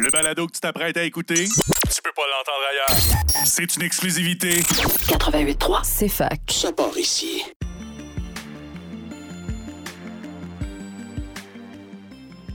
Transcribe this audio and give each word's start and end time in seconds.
Le 0.00 0.10
balado 0.10 0.46
que 0.46 0.52
tu 0.52 0.60
t'apprêtes 0.60 0.96
à 0.96 1.02
écouter, 1.04 1.44
tu 1.44 2.02
peux 2.02 2.12
pas 2.14 2.22
l'entendre 2.22 2.64
ailleurs. 2.70 3.44
C'est 3.44 3.76
une 3.76 3.82
exclusivité. 3.82 4.60
88.3, 4.60 5.80
C'est 5.84 6.08
fac. 6.08 6.40
ça 6.48 6.72
part 6.72 6.96
ici. 6.96 7.42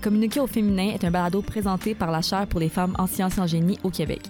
Communiquer 0.02 0.40
au 0.40 0.48
féminin 0.48 0.92
est 0.94 1.04
un 1.04 1.12
balado 1.12 1.42
présenté 1.42 1.96
par 1.96 2.12
la 2.12 2.22
Chaire 2.22 2.48
pour 2.48 2.60
les 2.60 2.70
femmes 2.70 2.96
en 2.98 3.08
sciences 3.08 3.38
et 3.38 3.42
en 3.42 3.48
génie 3.48 3.80
au 3.84 3.90
Québec. 3.90 4.22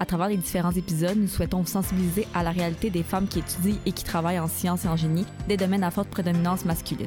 À 0.00 0.06
travers 0.06 0.28
les 0.28 0.36
différents 0.36 0.72
épisodes, 0.72 1.16
nous 1.16 1.28
souhaitons 1.28 1.60
vous 1.60 1.66
sensibiliser 1.68 2.26
à 2.34 2.42
la 2.42 2.50
réalité 2.50 2.90
des 2.90 3.02
femmes 3.02 3.28
qui 3.28 3.38
étudient 3.38 3.78
et 3.86 3.92
qui 3.92 4.04
travaillent 4.04 4.40
en 4.40 4.48
sciences 4.48 4.84
et 4.84 4.88
en 4.88 4.96
génie, 4.96 5.24
des 5.48 5.56
domaines 5.56 5.84
à 5.84 5.90
forte 5.90 6.08
prédominance 6.10 6.64
masculine. 6.64 7.06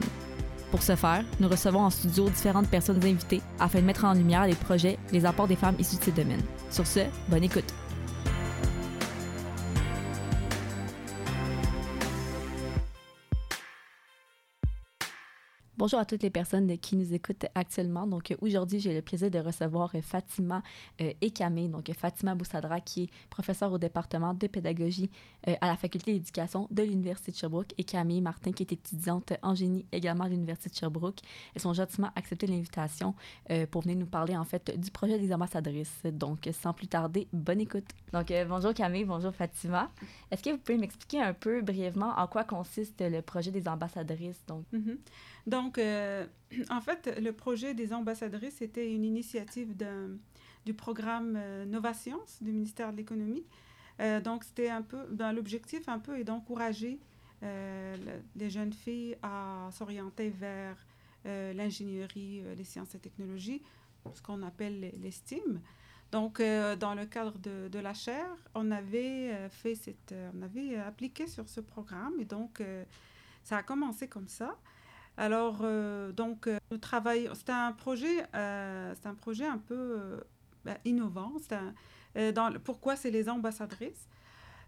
Pour 0.72 0.84
ce 0.84 0.96
faire, 0.96 1.24
nous 1.40 1.48
recevons 1.48 1.80
en 1.80 1.90
studio 1.90 2.30
différentes 2.30 2.70
personnes 2.70 3.04
invitées 3.04 3.42
afin 3.60 3.80
de 3.80 3.86
mettre 3.86 4.06
en 4.06 4.14
lumière 4.14 4.48
les 4.48 4.56
projets, 4.56 4.98
les 5.12 5.26
apports 5.26 5.48
des 5.48 5.56
femmes 5.56 5.76
issues 5.80 5.98
de 5.98 6.04
ces 6.04 6.12
domaines. 6.12 6.44
Sur 6.70 6.86
ce, 6.86 7.02
bonne 7.30 7.44
écoute. 7.44 7.74
Bonjour 15.78 16.00
à 16.00 16.06
toutes 16.06 16.24
les 16.24 16.32
personnes 16.32 16.76
qui 16.80 16.96
nous 16.96 17.14
écoutent 17.14 17.46
actuellement. 17.54 18.08
Donc 18.08 18.36
aujourd'hui, 18.42 18.80
j'ai 18.80 18.96
le 18.96 19.04
plaisir 19.04 19.30
de 19.30 19.38
recevoir 19.38 19.92
euh, 19.94 20.02
Fatima 20.02 20.64
euh, 21.02 21.14
Ekame, 21.22 21.68
donc 21.68 21.92
Fatima 21.94 22.34
Boussadra, 22.34 22.82
qui 22.82 23.04
est 23.04 23.10
professeure 23.30 23.72
au 23.72 23.78
département 23.78 24.34
de 24.34 24.48
pédagogie 24.48 25.12
euh, 25.48 25.54
à 25.62 25.68
la 25.68 25.78
faculté 25.78 26.14
d'éducation 26.14 26.68
de 26.72 26.82
l'Université 26.82 27.32
de 27.32 27.38
Sherbrooke, 27.38 27.76
et 27.78 27.84
Camille 27.84 28.22
Martin, 28.22 28.54
qui 28.54 28.64
est 28.64 28.72
étudiante 28.72 29.34
en 29.44 29.54
génie 29.54 29.86
également 29.92 30.24
à 30.24 30.30
l'Université 30.30 30.72
de 30.72 30.76
Sherbrooke. 30.76 31.20
Elles 31.54 31.62
sont 31.62 31.74
gentiment 31.74 32.10
accepté 32.16 32.48
l'invitation 32.48 33.14
euh, 33.52 33.68
pour 33.68 33.84
venir 33.84 33.98
nous 33.98 34.08
parler 34.08 34.36
en 34.36 34.46
fait 34.46 34.76
du 34.80 34.90
projet 34.90 35.20
des 35.20 35.32
ambassadrices. 35.32 36.02
Donc 36.12 36.50
sans 36.54 36.74
plus 36.74 36.88
tarder, 36.88 37.28
bonne 37.32 37.62
écoute. 37.62 37.86
Donc 38.14 38.32
euh, 38.32 38.46
bonjour 38.46 38.74
Camille, 38.74 39.06
bonjour 39.06 39.32
Fatima. 39.32 39.92
Est-ce 40.32 40.42
que 40.42 40.50
vous 40.50 40.58
pouvez 40.58 40.80
m'expliquer 40.80 41.22
un 41.22 41.36
peu 41.36 41.62
brièvement 41.62 42.16
en 42.18 42.26
quoi 42.26 42.44
consiste 42.46 43.00
le 43.00 43.22
projet 43.22 43.52
des 43.52 43.68
ambassadrices? 43.68 44.44
Donc 44.48 44.64
Mhm. 44.74 44.98
Donc, 45.48 45.78
euh, 45.78 46.28
en 46.70 46.82
fait, 46.82 47.18
le 47.20 47.32
projet 47.32 47.74
des 47.74 47.94
ambassadrices 47.94 48.62
était 48.62 48.92
une 48.94 49.06
initiative 49.06 49.74
du 50.66 50.74
programme 50.74 51.36
euh, 51.38 51.66
Nova 51.66 51.94
Science 51.94 52.38
du 52.44 52.52
ministère 52.52 52.92
de 52.92 52.98
l'Économie. 52.98 53.46
Euh, 54.00 54.20
donc, 54.22 54.44
c'était 54.44 54.70
un 54.70 54.82
peu, 54.84 55.08
dans 55.10 55.32
l'objectif 55.32 55.88
un 55.90 56.00
peu 56.00 56.20
est 56.20 56.24
d'encourager 56.26 57.00
le- 57.42 58.22
les 58.36 58.50
jeunes 58.50 58.74
filles 58.74 59.16
à 59.24 59.70
s'orienter 59.72 60.30
vers 60.30 60.76
l'ingénierie, 61.26 62.42
les 62.56 62.64
sciences 62.64 62.96
et 62.96 63.00
technologies, 63.00 63.62
ce 64.14 64.22
qu'on 64.22 64.42
appelle 64.44 64.80
les, 64.80 65.12
STEAM. 65.12 65.60
Donc, 66.12 66.40
dans 66.80 66.96
le 66.96 67.06
cadre 67.06 67.38
de, 67.38 67.68
de 67.68 67.80
la 67.80 67.94
chaire, 67.94 68.36
on 68.56 68.72
avait 68.72 69.50
fait 69.50 69.76
cette, 69.76 70.16
on 70.36 70.42
avait 70.42 70.78
appliqué 70.78 71.28
sur 71.28 71.48
ce 71.48 71.60
programme 71.62 72.14
et 72.20 72.26
donc 72.26 72.64
ça 73.44 73.58
a 73.58 73.64
commencé 73.64 74.08
comme 74.08 74.28
ça. 74.30 74.58
Alors, 75.18 75.60
euh, 75.64 76.12
donc, 76.12 76.48
euh, 76.48 76.58
le 76.72 76.78
travail, 76.80 77.30
c'était 77.34 77.52
un 77.52 77.72
projet, 77.72 78.24
euh, 78.36 78.94
c'est 78.96 79.08
un 79.08 79.16
projet 79.16 79.46
un 79.46 79.58
peu 79.58 79.76
euh, 79.76 80.20
ben, 80.64 80.78
innovant. 80.86 81.34
C'est 81.50 81.58
euh, 82.18 82.60
pourquoi 82.64 82.96
c'est 82.96 83.12
les 83.12 83.28
ambassadrices? 83.30 84.08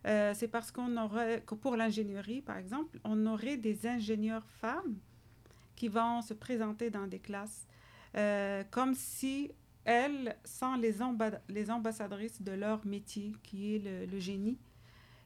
Euh, 0.08 0.34
C'est 0.36 0.48
parce 0.48 0.72
qu'on 0.72 0.98
aurait, 0.98 1.44
pour 1.62 1.76
l'ingénierie, 1.76 2.42
par 2.42 2.58
exemple, 2.58 3.00
on 3.04 3.26
aurait 3.28 3.58
des 3.58 3.86
ingénieurs 3.88 4.48
femmes 4.62 4.98
qui 5.76 5.88
vont 5.90 6.22
se 6.22 6.34
présenter 6.34 6.90
dans 6.90 7.08
des 7.08 7.20
classes 7.20 7.68
euh, 8.18 8.64
comme 8.72 8.96
si 8.96 9.52
elles 9.86 10.36
sont 10.44 10.76
les, 10.76 11.02
amba- 11.02 11.42
les 11.50 11.72
ambassadrices 11.72 12.42
de 12.42 12.52
leur 12.54 12.86
métier, 12.86 13.34
qui 13.44 13.76
est 13.76 13.80
le, 13.80 14.20
génie. 14.20 14.58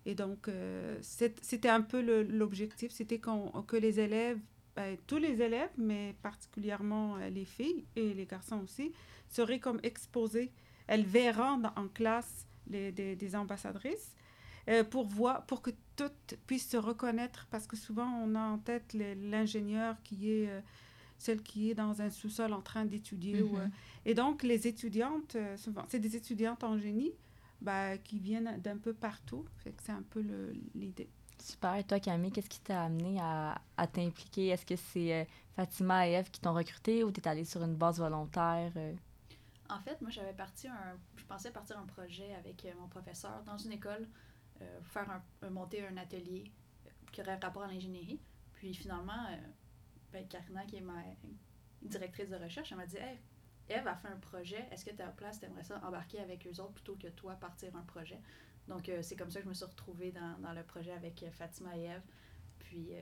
Et 0.05 0.15
donc, 0.15 0.47
euh, 0.47 0.97
c'est- 1.01 1.43
c'était 1.43 1.69
un 1.69 1.81
peu 1.81 2.01
l'objectif, 2.23 2.91
c'était 2.91 3.19
que 3.19 3.77
les 3.77 3.99
élèves 3.99 4.39
ben, 4.75 4.97
tous 5.07 5.17
les 5.17 5.41
élèves, 5.41 5.69
mais 5.77 6.15
particulièrement 6.21 7.17
euh, 7.17 7.29
les 7.29 7.45
filles 7.45 7.85
et 7.95 8.13
les 8.13 8.25
garçons 8.25 8.61
aussi, 8.63 8.91
seraient 9.29 9.59
comme 9.59 9.79
exposés. 9.83 10.51
Elles 10.87 11.05
verront 11.05 11.57
dans- 11.57 11.73
en 11.75 11.87
classe 11.87 12.45
les, 12.67 12.91
des, 12.91 13.15
des 13.15 13.35
ambassadrices 13.35 14.15
euh, 14.69 14.83
pour, 14.83 15.05
voir, 15.05 15.45
pour 15.45 15.61
que 15.61 15.71
toutes 15.95 16.35
puissent 16.47 16.69
se 16.69 16.77
reconnaître, 16.77 17.47
parce 17.51 17.67
que 17.67 17.75
souvent 17.75 18.07
on 18.23 18.35
a 18.35 18.41
en 18.41 18.57
tête 18.57 18.93
l'ingénieur 18.93 19.95
qui 20.03 20.31
est 20.31 20.49
euh, 20.49 20.61
celle 21.17 21.41
qui 21.41 21.69
est 21.71 21.75
dans 21.75 22.01
un 22.01 22.09
sous-sol 22.09 22.51
en 22.53 22.61
train 22.61 22.85
d'étudier. 22.85 23.35
euh, 23.59 23.67
et 24.05 24.13
donc 24.13 24.43
les 24.43 24.67
étudiantes, 24.67 25.37
souvent, 25.57 25.85
c'est 25.87 25.99
des 25.99 26.15
étudiantes 26.15 26.63
en 26.63 26.77
génie 26.77 27.11
ben, 27.61 27.97
qui 28.03 28.19
viennent 28.19 28.59
d'un 28.61 28.77
peu 28.77 28.93
partout. 28.93 29.45
C'est 29.63 29.91
un 29.91 30.01
peu 30.09 30.21
l'idée. 30.75 31.07
Super. 31.43 31.75
Et 31.75 31.83
toi, 31.83 31.99
Camille, 31.99 32.31
qu'est-ce 32.31 32.49
qui 32.49 32.61
t'a 32.61 32.83
amené 32.83 33.19
à, 33.19 33.61
à 33.75 33.85
t'impliquer? 33.85 34.47
Est-ce 34.47 34.65
que 34.65 34.77
c'est 34.77 35.13
euh, 35.13 35.25
Fatima 35.57 36.07
et 36.07 36.13
Eve 36.13 36.31
qui 36.31 36.39
t'ont 36.39 36.53
recruté 36.53 37.03
ou 37.03 37.11
t'es 37.11 37.27
allée 37.27 37.43
sur 37.43 37.61
une 37.63 37.75
base 37.75 37.99
volontaire? 37.99 38.71
euh? 38.77 38.93
En 39.69 39.79
fait, 39.81 39.99
moi, 40.01 40.09
j'avais 40.09 40.31
parti 40.31 40.69
un, 40.69 40.97
je 41.17 41.25
pensais 41.25 41.51
partir 41.51 41.77
un 41.77 41.85
projet 41.85 42.33
avec 42.35 42.63
euh, 42.63 42.71
mon 42.79 42.87
professeur 42.87 43.43
dans 43.43 43.57
une 43.57 43.73
école, 43.73 44.07
faire 44.83 45.09
un, 45.09 45.49
monter 45.49 45.85
un 45.85 45.97
atelier 45.97 46.49
qui 47.11 47.19
aurait 47.19 47.35
rapport 47.35 47.63
à 47.63 47.67
l'ingénierie. 47.67 48.21
Puis 48.53 48.73
finalement, 48.73 49.27
ben, 50.13 50.25
Karina, 50.29 50.63
qui 50.63 50.77
est 50.77 50.81
ma 50.81 51.01
directrice 51.81 52.29
de 52.29 52.37
recherche, 52.37 52.71
elle 52.71 52.77
m'a 52.77 52.85
dit 52.85 52.95
Hey, 52.95 53.19
Eve 53.69 53.87
a 53.87 53.95
fait 53.95 54.07
un 54.07 54.17
projet, 54.17 54.67
est-ce 54.71 54.85
que 54.85 54.91
tu 54.91 55.01
as 55.01 55.05
la 55.05 55.11
place, 55.11 55.39
tu 55.39 55.45
aimerais 55.45 55.63
ça 55.63 55.81
embarquer 55.85 56.19
avec 56.19 56.45
eux 56.47 56.61
autres 56.61 56.73
plutôt 56.73 56.95
que 56.95 57.07
toi 57.07 57.33
partir 57.33 57.75
un 57.75 57.81
projet? 57.81 58.19
Donc, 58.67 58.89
euh, 58.89 58.99
c'est 59.01 59.15
comme 59.15 59.31
ça 59.31 59.39
que 59.39 59.45
je 59.45 59.49
me 59.49 59.53
suis 59.53 59.65
retrouvée 59.65 60.11
dans, 60.11 60.53
le 60.53 60.63
projet 60.63 60.91
avec 60.91 61.21
euh, 61.23 61.31
Fatima 61.31 61.75
et 61.77 61.83
Eve. 61.83 62.01
Puis, 62.59 62.93
euh, 62.93 63.01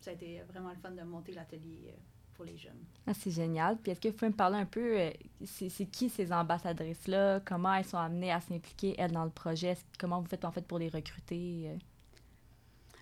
ça 0.00 0.10
a 0.10 0.14
été 0.14 0.42
vraiment 0.42 0.70
le 0.70 0.76
fun 0.76 0.90
de 0.90 1.02
monter 1.02 1.32
l'atelier 1.32 1.94
pour 2.34 2.44
les 2.44 2.56
jeunes. 2.56 2.84
Ah, 3.06 3.14
c'est 3.14 3.30
génial. 3.30 3.78
Puis 3.78 3.92
est-ce 3.92 4.00
que 4.00 4.08
vous 4.08 4.14
pouvez 4.14 4.30
me 4.30 4.36
parler 4.36 4.58
un 4.58 4.66
peu, 4.66 4.98
c'est 5.44 5.86
qui 5.86 6.08
ces 6.08 6.32
ambassadrices-là? 6.32 7.40
Comment 7.44 7.74
elles 7.74 7.84
sont 7.84 7.98
amenées 7.98 8.32
à 8.32 8.40
s'impliquer, 8.40 8.96
elles, 8.98 9.12
dans 9.12 9.24
le 9.24 9.30
projet? 9.30 9.76
Comment 9.98 10.20
vous 10.20 10.26
faites, 10.26 10.44
en 10.44 10.50
fait, 10.50 10.66
pour 10.66 10.78
les 10.78 10.88
recruter? 10.88 11.78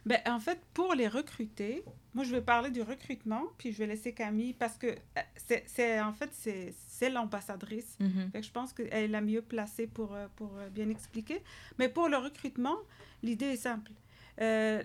Ben, 0.05 0.21
en 0.27 0.41
fait, 0.41 0.61
pour 0.75 0.95
les 0.95 1.07
recruter, 1.07 1.85
moi, 2.15 2.25
je 2.25 2.33
vais 2.33 2.41
parler 2.41 2.71
du 2.71 2.83
recrutement, 2.83 3.45
puis 3.57 3.73
je 3.73 3.79
vais 3.79 3.87
laisser 3.87 4.13
Camille, 4.13 4.53
parce 4.53 4.77
que 4.77 4.89
euh, 4.89 5.55
c'est, 5.67 6.01
en 6.01 6.13
fait, 6.13 6.31
c'est, 6.33 7.11
l'ambassadrice. 7.11 7.99
Que 8.33 8.43
je 8.43 8.51
pense 8.51 8.73
qu'elle 8.73 8.93
est 8.93 9.09
la 9.09 9.21
mieux 9.21 9.43
placée 9.43 9.87
pour, 9.87 10.15
euh, 10.15 10.27
pour 10.37 10.57
euh, 10.57 10.69
bien 10.71 10.89
expliquer. 10.89 11.43
Mais 11.79 11.89
pour 11.89 12.09
le 12.09 12.17
recrutement, 12.17 12.77
l'idée 13.23 13.47
est 13.47 13.57
simple. 13.57 13.93
Euh, 14.41 14.83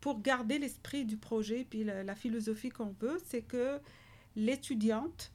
pour 0.00 0.20
garder 0.20 0.58
l'esprit 0.58 1.04
du 1.04 1.16
projet, 1.16 1.66
puis 1.68 1.84
la, 1.84 2.04
la 2.04 2.14
philosophie 2.14 2.68
qu'on 2.68 2.94
veut, 3.00 3.18
c'est 3.26 3.42
que 3.42 3.78
l'étudiante 4.36 5.32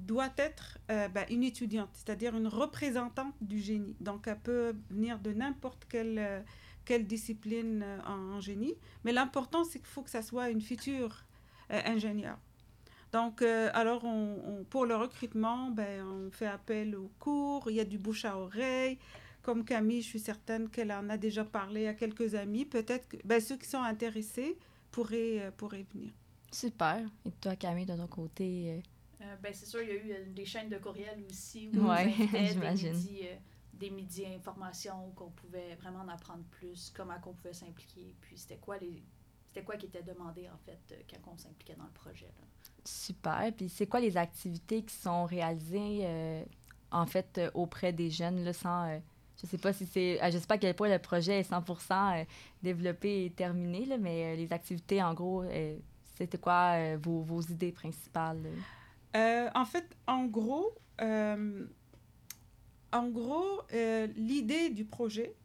doit 0.00 0.32
être 0.36 0.78
euh, 0.90 1.08
ben, 1.08 1.24
une 1.30 1.42
étudiante, 1.42 1.90
c'est-à-dire 1.92 2.36
une 2.36 2.46
représentante 2.46 3.34
du 3.40 3.58
génie. 3.58 3.96
Donc, 4.00 4.26
elle 4.26 4.38
peut 4.38 4.74
venir 4.90 5.18
de 5.18 5.32
n'importe 5.32 5.86
quelle, 5.88 6.18
euh, 6.18 6.40
quelle 6.84 7.06
discipline 7.06 7.82
euh, 7.84 7.98
en, 8.06 8.36
en 8.36 8.40
génie, 8.40 8.74
mais 9.04 9.12
l'important, 9.12 9.64
c'est 9.64 9.78
qu'il 9.78 9.88
faut 9.88 10.02
que 10.02 10.10
ça 10.10 10.22
soit 10.22 10.50
une 10.50 10.60
future 10.60 11.24
euh, 11.70 11.80
ingénieure. 11.84 12.38
Donc, 13.12 13.42
euh, 13.42 13.70
alors, 13.74 14.04
on, 14.04 14.38
on- 14.46 14.64
pour 14.64 14.86
le 14.86 14.94
recrutement, 14.96 15.70
ben, 15.70 16.04
on 16.06 16.30
fait 16.30 16.46
appel 16.46 16.94
aux 16.96 17.10
cours, 17.18 17.68
il 17.70 17.76
y 17.76 17.80
a 17.80 17.84
du 17.84 17.98
bouche 17.98 18.24
à 18.24 18.36
oreille. 18.38 18.98
Comme 19.42 19.64
Camille, 19.64 20.02
je 20.02 20.06
suis 20.08 20.20
certaine 20.20 20.68
qu'elle 20.68 20.92
en 20.92 21.08
a 21.08 21.16
déjà 21.16 21.44
parlé 21.44 21.86
à 21.88 21.94
quelques 21.94 22.34
amis. 22.34 22.64
Peut-être 22.66 23.08
que 23.08 23.16
ben, 23.24 23.40
ceux 23.40 23.56
qui 23.56 23.68
sont 23.68 23.82
intéressés 23.82 24.56
pourraient, 24.92 25.40
euh, 25.40 25.50
pourraient 25.50 25.86
venir. 25.92 26.12
Super. 26.52 27.00
Et 27.24 27.30
toi, 27.40 27.56
Camille, 27.56 27.86
de 27.86 27.96
ton 27.96 28.06
côté? 28.06 28.70
euh, 28.70 28.80
Euh, 29.22 29.36
ben, 29.42 29.52
c'est 29.52 29.66
sûr, 29.66 29.82
il 29.82 29.88
y 29.88 29.92
a 29.92 30.20
eu 30.20 30.30
des 30.30 30.44
chaînes 30.44 30.68
de 30.68 30.78
courriel 30.78 31.18
aussi 31.30 31.68
où 31.68 31.78
Ouais, 31.78 31.80
on 31.80 31.84
nous 31.84 31.92
invitait, 31.98 32.40
des 32.42 32.46
j'imagine. 32.52 32.94
Des 33.72 33.90
midis 33.90 34.26
informations 34.26 35.08
où 35.08 35.10
qu'on 35.12 35.30
pouvait 35.30 35.74
vraiment 35.76 36.00
en 36.00 36.08
apprendre 36.08 36.44
plus, 36.50 36.92
comment 36.94 37.18
qu'on 37.20 37.32
pouvait 37.34 37.52
s'impliquer, 37.54 38.14
puis 38.20 38.36
c'était 38.38 38.58
quoi 38.58 38.78
les 38.78 39.02
c'était 39.48 39.64
quoi 39.64 39.76
qui 39.76 39.86
était 39.86 40.02
demandé 40.02 40.48
en 40.48 40.58
fait 40.58 40.78
euh, 40.92 41.02
quand 41.10 41.32
on 41.32 41.36
s'impliquait 41.36 41.74
dans 41.74 41.84
le 41.84 41.90
projet. 41.90 42.26
là? 42.26 42.46
Super. 42.84 43.52
Puis 43.56 43.68
c'est 43.68 43.86
quoi 43.86 44.00
les 44.00 44.16
activités 44.16 44.82
qui 44.82 44.94
sont 44.94 45.24
réalisées, 45.24 46.00
euh, 46.02 46.44
en 46.92 47.06
fait, 47.06 47.38
euh, 47.38 47.50
auprès 47.54 47.92
des 47.92 48.10
jeunes, 48.10 48.44
là, 48.44 48.52
sans... 48.52 48.88
euh, 48.88 48.98
je 49.40 49.46
sais 49.46 49.58
pas 49.58 49.72
si 49.72 49.86
c'est... 49.86 50.20
je 50.30 50.38
sais 50.38 50.46
pas 50.46 50.54
à 50.54 50.58
quel 50.58 50.74
point 50.76 50.88
le 50.88 50.98
projet 51.00 51.40
est 51.40 51.50
100% 51.50 52.20
euh, 52.20 52.24
développé 52.62 53.24
et 53.24 53.30
terminé, 53.30 53.86
là, 53.86 53.98
mais 53.98 54.34
euh, 54.34 54.36
les 54.36 54.52
activités, 54.52 55.02
en 55.02 55.14
gros, 55.14 55.42
euh, 55.42 55.76
c'était 56.14 56.38
quoi 56.38 56.74
euh, 56.76 56.98
vos, 57.02 57.22
vos 57.22 57.40
idées 57.40 57.72
principales? 57.72 58.46
Euh, 59.16 59.48
en 59.54 59.64
fait, 59.64 59.96
en 60.06 60.26
gros, 60.26 60.72
euh, 61.00 61.66
en 62.92 63.08
gros 63.08 63.62
euh, 63.72 64.06
l'idée 64.16 64.70
du 64.70 64.84
projet, 64.84 65.36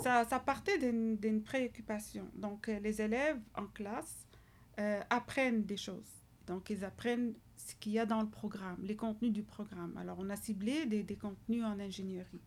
ça, 0.00 0.24
ça 0.24 0.38
partait 0.38 0.78
d'une 0.78 1.42
préoccupation. 1.42 2.28
Donc, 2.34 2.68
euh, 2.68 2.78
les 2.80 3.00
élèves 3.00 3.40
en 3.54 3.66
classe 3.66 4.26
euh, 4.78 5.00
apprennent 5.08 5.64
des 5.64 5.78
choses. 5.78 6.22
Donc, 6.46 6.68
ils 6.70 6.84
apprennent 6.84 7.34
ce 7.56 7.74
qu'il 7.76 7.92
y 7.92 7.98
a 7.98 8.04
dans 8.04 8.20
le 8.20 8.28
programme, 8.28 8.76
les 8.82 8.96
contenus 8.96 9.32
du 9.32 9.42
programme. 9.42 9.96
Alors, 9.96 10.18
on 10.20 10.28
a 10.28 10.36
ciblé 10.36 10.84
des, 10.86 11.02
des 11.02 11.16
contenus 11.16 11.64
en 11.64 11.80
ingénierie. 11.80 12.42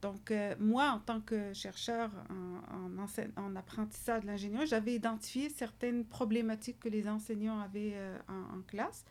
Donc, 0.00 0.32
moi, 0.58 0.90
en 0.90 0.98
tant 0.98 1.20
que 1.20 1.52
chercheur 1.52 2.10
en, 2.28 2.98
en, 2.98 3.42
en 3.44 3.54
apprentissage 3.54 4.22
de 4.22 4.26
l'ingénierie, 4.26 4.66
j'avais 4.66 4.94
identifié 4.94 5.48
certaines 5.48 6.04
problématiques 6.04 6.80
que 6.80 6.88
les 6.88 7.08
enseignants 7.08 7.60
avaient 7.60 7.94
en, 8.28 8.58
en, 8.58 8.62
classe. 8.62 9.04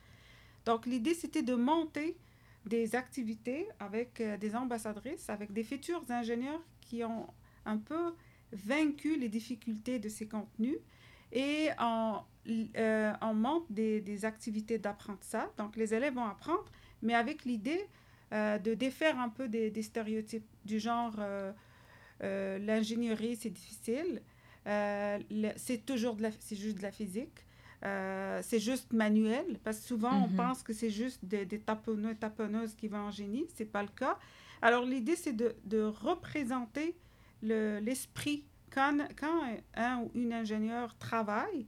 Donc, 0.66 0.84
l'idée, 0.84 1.14
c'était 1.14 1.42
de 1.42 1.54
monter 1.54 2.18
des 2.66 2.94
activités 2.94 3.68
avec 3.80 4.20
euh, 4.20 4.36
des 4.36 4.54
ambassadrices, 4.54 5.28
avec 5.28 5.52
des 5.52 5.64
futurs 5.64 6.02
ingénieurs 6.10 6.62
qui 6.80 7.04
ont 7.04 7.26
un 7.64 7.78
peu 7.78 8.14
vaincu 8.52 9.18
les 9.18 9.28
difficultés 9.28 9.98
de 9.98 10.08
ces 10.08 10.26
contenus 10.28 10.76
et 11.32 11.70
on, 11.80 12.20
euh, 12.76 13.12
on 13.22 13.34
monte 13.34 13.70
des, 13.70 14.00
des 14.00 14.24
activités 14.24 14.78
d'apprentissage. 14.78 15.48
Donc, 15.56 15.76
les 15.76 15.94
élèves 15.94 16.14
vont 16.14 16.24
apprendre, 16.24 16.64
mais 17.00 17.14
avec 17.14 17.44
l'idée 17.44 17.86
euh, 18.32 18.58
de 18.58 18.74
défaire 18.74 19.18
un 19.18 19.28
peu 19.28 19.48
des, 19.48 19.70
des 19.70 19.82
stéréotypes 19.82 20.46
du 20.64 20.78
genre 20.78 21.14
euh, 21.18 21.52
l'ingénierie, 22.20 23.36
c'est 23.36 23.50
difficile, 23.50 24.22
c'est 24.64 25.84
toujours 25.84 26.16
c'est 26.38 26.56
juste 26.56 26.78
de 26.78 26.82
la 26.82 26.92
physique. 26.92 27.44
Euh, 27.84 28.40
c'est 28.42 28.60
juste 28.60 28.92
manuel, 28.92 29.58
parce 29.64 29.80
que 29.80 29.86
souvent 29.86 30.12
mm 30.12 30.22
-hmm. 30.22 30.32
on 30.32 30.36
pense 30.36 30.62
que 30.62 30.72
c'est 30.72 30.90
juste 30.90 31.24
des, 31.24 31.44
des 31.44 31.58
taponneux 31.60 32.14
taponneuses 32.14 32.74
qui 32.74 32.86
vont 32.88 33.04
en 33.08 33.10
génie, 33.10 33.46
c'est 33.56 33.70
pas 33.76 33.82
le 33.82 33.88
cas. 34.02 34.16
Alors 34.60 34.84
l'idée 34.84 35.16
c'est 35.16 35.36
de, 35.42 35.48
de 35.64 35.80
représenter 35.82 36.88
l'esprit 37.42 38.44
quand, 38.74 38.96
quand 39.20 39.38
un 39.74 39.94
ou 40.02 40.10
une 40.14 40.32
ingénieur 40.32 40.96
travaille, 41.08 41.66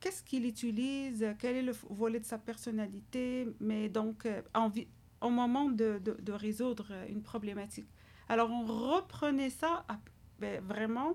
qu'est-ce 0.00 0.22
qu'il 0.28 0.44
utilise, 0.46 1.24
quel 1.38 1.54
est 1.56 1.62
le 1.62 1.74
volet 1.90 2.20
de 2.20 2.24
sa 2.26 2.38
personnalité, 2.38 3.48
mais 3.60 3.88
donc 3.88 4.26
euh, 4.26 4.42
envie, 4.64 4.88
au 5.20 5.30
moment 5.30 5.66
de, 5.70 5.98
de, 6.06 6.12
de, 6.28 6.32
résoudre 6.32 6.88
une 7.08 7.22
problématique. 7.22 7.88
Alors 8.28 8.50
on 8.50 8.64
reprenait 8.64 9.50
ça 9.50 9.84
à, 9.88 9.98
ben, 10.40 10.60
vraiment 10.72 11.14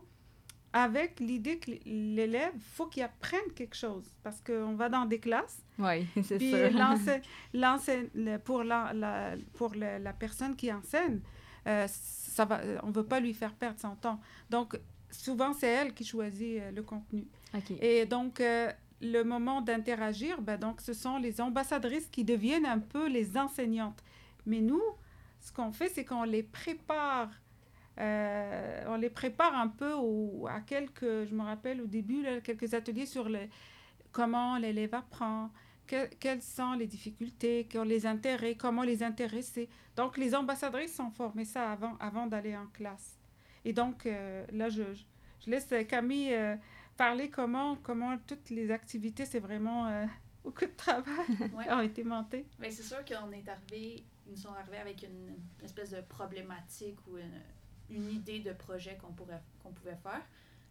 avec 0.74 1.20
l'idée 1.20 1.58
que 1.58 1.72
l'élève, 1.86 2.54
faut 2.74 2.88
qu'il 2.88 3.04
apprenne 3.04 3.52
quelque 3.56 3.76
chose 3.76 4.06
parce 4.24 4.42
qu'on 4.42 4.74
va 4.76 4.90
dans 4.90 5.06
des 5.06 5.20
classes. 5.20 5.62
Oui, 5.78 6.08
c'est 6.24 6.40
ça. 6.40 7.20
pour 8.46 8.64
la, 8.64 8.94
la, 8.94 9.36
pour 9.54 9.76
la, 9.76 10.00
la, 10.00 10.14
personne 10.14 10.56
qui 10.56 10.72
enseigne, 10.72 11.20
euh, 11.68 11.88
ça 11.90 12.46
va, 12.46 12.62
on 12.84 12.88
ne 12.88 12.94
veut 12.94 13.06
pas 13.06 13.20
lui 13.20 13.34
faire 13.34 13.54
perdre 13.54 13.80
son 13.80 13.96
temps. 13.96 14.20
Donc, 14.50 14.80
souvent, 15.12 15.54
c'est 15.54 15.68
elle 15.68 15.94
qui 15.94 16.06
choisit 16.06 16.60
euh, 16.62 16.72
le 16.72 16.84
contenu. 16.84 17.28
Okay. 17.54 17.78
Et 17.82 18.06
donc, 18.06 18.40
euh, 18.40 18.72
le 19.02 19.24
moment 19.24 19.62
d'interagir, 19.62 20.42
ben, 20.42 20.58
donc, 20.58 20.82
ce 20.82 20.94
sont 20.94 21.18
les 21.18 21.42
ambassadrices 21.42 22.08
qui 22.08 22.24
deviennent 22.24 22.66
un 22.66 22.80
peu 22.80 23.10
les 23.10 23.38
enseignantes. 23.38 24.02
Mais 24.46 24.62
nous, 24.62 24.82
ce 25.40 25.52
qu'on 25.52 25.72
fait, 25.72 25.90
c'est 25.90 26.06
qu'on 26.06 26.24
les 26.24 26.44
prépare. 26.44 27.30
Euh, 28.00 28.84
on 28.88 28.96
les 28.96 29.10
prépare 29.10 29.54
un 29.54 29.68
peu 29.68 29.94
au, 29.94 30.48
à 30.48 30.62
quelques, 30.62 31.26
je 31.26 31.34
me 31.34 31.44
rappelle 31.44 31.82
au 31.82 31.86
début, 31.86 32.24
là, 32.24 32.40
quelques 32.42 32.74
ateliers 32.74 33.06
sur 33.06 33.28
le, 33.28 33.40
comment 34.12 34.58
l'élève 34.58 34.96
apprend, 34.96 35.50
que, 35.88 36.08
quelles 36.16 36.42
sont 36.42 36.74
les 36.74 36.88
difficultés, 36.88 37.68
les 37.86 38.06
intérêts, 38.06 38.56
comment 38.56 38.84
les 38.84 39.04
intéresser. 39.04 39.70
Donc, 39.96 40.18
les 40.18 40.34
ambassadrices 40.34 40.96
sont 40.96 41.12
formées 41.12 41.46
ça 41.46 41.72
avant, 41.72 41.98
avant 42.00 42.28
d'aller 42.28 42.56
en 42.56 42.68
classe. 42.68 43.20
Et 43.66 43.74
donc, 43.74 44.06
euh, 44.06 44.46
là, 44.52 44.70
je, 44.70 44.84
je, 44.94 45.50
laisse 45.50 45.68
Camille 45.88 46.34
euh, 46.34 46.56
parler 46.96 47.30
comment, 47.30 47.76
comment 47.84 48.18
toutes 48.26 48.50
les 48.50 48.72
activités, 48.72 49.26
c'est 49.26 49.40
vraiment 49.40 50.08
beaucoup 50.44 50.66
de 50.66 50.76
travail, 50.78 51.26
ouais. 51.54 51.72
ont 51.72 51.82
été 51.82 52.06
montées. 52.06 52.46
Mais 52.58 52.72
c'est 52.72 52.84
sûr 52.84 53.04
qu'on 53.04 53.32
est 53.34 53.48
arrivé, 53.50 54.06
ils 54.26 54.32
nous 54.32 54.38
sont 54.38 54.54
arrivés 54.54 54.78
avec 54.78 55.04
une, 55.04 55.36
une 55.60 55.66
espèce 55.66 55.92
de 55.92 56.02
problématique 56.02 56.98
ou 57.08 57.18
une, 57.18 57.42
une 57.92 58.10
idée 58.10 58.40
de 58.40 58.54
projet 58.54 58.98
qu'on 58.98 59.14
pourrait 59.14 59.42
qu'on 59.62 59.72
pouvait 59.72 59.98
faire. 59.98 60.22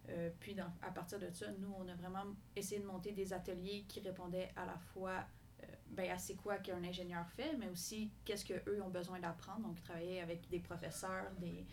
Euh, 0.09 0.31
puis 0.41 0.55
dans, 0.55 0.71
à 0.83 0.91
partir 0.91 1.19
de 1.19 1.31
ça, 1.31 1.47
nous, 1.59 1.73
on 1.79 1.87
a 1.89 1.95
vraiment 1.95 2.25
essayé 2.57 2.81
de 2.81 2.87
monter 2.87 3.13
des 3.13 3.33
ateliers 3.33 3.85
qui 3.87 4.01
répondaient 4.01 4.51
à 4.57 4.65
la 4.65 4.79
fois 4.79 5.25
euh, 5.63 5.67
ben, 5.91 6.11
à 6.11 6.19
c'est 6.19 6.35
quoi 6.35 6.59
qu'un 6.59 6.83
ingénieur 6.83 7.29
fait, 7.31 7.57
mais 7.59 7.69
aussi 7.69 8.11
qu'est-ce 8.25 8.45
qu'eux 8.45 8.83
ont 8.83 8.89
besoin 8.89 9.21
d'apprendre. 9.21 9.61
Donc, 9.61 9.81
travailler 9.81 10.21
avec 10.21 10.49
des 10.49 10.61
professeurs, 10.61 11.31
des, 11.39 11.67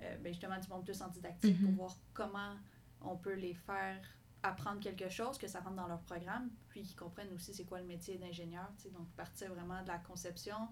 euh, 0.00 0.16
ben 0.18 0.32
justement 0.32 0.58
du 0.58 0.68
monde 0.68 0.84
plus 0.84 1.00
en 1.02 1.08
didactique 1.08 1.58
mm 1.58 1.62
-hmm. 1.62 1.66
pour 1.66 1.74
voir 1.74 1.96
comment 2.12 2.54
on 3.00 3.16
peut 3.16 3.34
les 3.34 3.54
faire 3.54 4.00
apprendre 4.42 4.80
quelque 4.80 5.08
chose, 5.08 5.38
que 5.38 5.48
ça 5.48 5.60
rentre 5.60 5.76
dans 5.76 5.88
leur 5.88 6.02
programme, 6.02 6.50
puis 6.68 6.82
qu'ils 6.82 6.96
comprennent 6.96 7.32
aussi 7.32 7.52
c'est 7.54 7.64
quoi 7.64 7.80
le 7.80 7.86
métier 7.86 8.18
d'ingénieur. 8.18 8.70
Donc, 8.92 9.08
partir 9.16 9.52
vraiment 9.54 9.82
de 9.82 9.88
la 9.88 9.98
conception, 9.98 10.68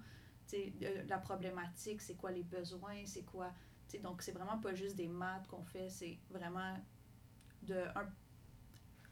de 0.52 1.08
la 1.08 1.18
problématique, 1.18 2.00
c'est 2.02 2.14
quoi 2.14 2.30
les 2.30 2.42
besoins, 2.42 3.00
c'est 3.06 3.24
quoi 3.24 3.50
T'sais, 3.92 3.98
donc, 3.98 4.22
c'est 4.22 4.32
vraiment 4.32 4.56
pas 4.56 4.74
juste 4.74 4.96
des 4.96 5.08
maths 5.08 5.46
qu'on 5.48 5.62
fait, 5.64 5.90
c'est 5.90 6.18
vraiment 6.30 6.74
de 7.62 7.74
un, 7.94 8.06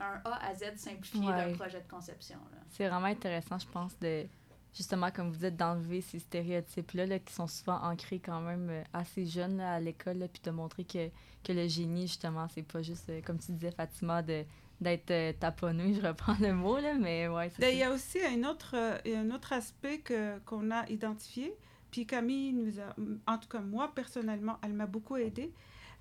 un, 0.00 0.22
A 0.24 0.46
à 0.46 0.54
Z 0.54 0.76
simplifié 0.76 1.20
ouais. 1.20 1.36
d'un 1.36 1.52
projet 1.52 1.82
de 1.82 1.88
conception. 1.88 2.38
C'est 2.70 2.88
vraiment 2.88 3.06
intéressant, 3.06 3.58
je 3.58 3.66
pense, 3.68 3.98
de 3.98 4.26
justement, 4.72 5.10
comme 5.10 5.30
vous 5.30 5.36
dites, 5.36 5.56
d'enlever 5.56 6.00
ces 6.00 6.18
stéréotypes-là 6.18 7.04
là, 7.04 7.18
qui 7.18 7.34
sont 7.34 7.46
souvent 7.46 7.78
ancrés 7.82 8.20
quand 8.20 8.40
même 8.40 8.84
assez 8.94 9.26
jeunes 9.26 9.58
là, 9.58 9.74
à 9.74 9.80
l'école, 9.80 10.26
puis 10.32 10.40
de 10.42 10.50
montrer 10.50 10.84
que, 10.84 11.10
que 11.44 11.52
le 11.52 11.68
génie, 11.68 12.06
justement, 12.06 12.48
c'est 12.48 12.62
pas 12.62 12.80
juste, 12.80 13.12
comme 13.24 13.38
tu 13.38 13.52
disais, 13.52 13.72
Fatima, 13.72 14.22
de 14.22 14.46
d'être 14.80 15.10
euh, 15.10 15.34
taponneux, 15.38 15.92
je 15.92 16.06
reprends 16.06 16.36
le 16.40 16.54
mot, 16.54 16.78
là, 16.78 16.94
mais 16.94 17.28
ouais. 17.28 17.50
Il 17.60 17.76
y 17.76 17.82
a 17.82 17.92
aussi 17.92 18.18
un 18.24 18.44
autre, 18.48 18.74
euh, 18.74 18.98
un 19.14 19.30
autre 19.30 19.52
aspect 19.52 19.98
que, 19.98 20.38
qu'on 20.46 20.70
a 20.70 20.88
identifié, 20.88 21.54
puis 21.90 22.06
Camille 22.06 22.52
nous 22.52 22.80
a, 22.80 22.94
en 23.26 23.38
tout 23.38 23.48
cas 23.48 23.60
moi 23.60 23.92
personnellement, 23.94 24.58
elle 24.62 24.72
m'a 24.72 24.86
beaucoup 24.86 25.16
aidé. 25.16 25.52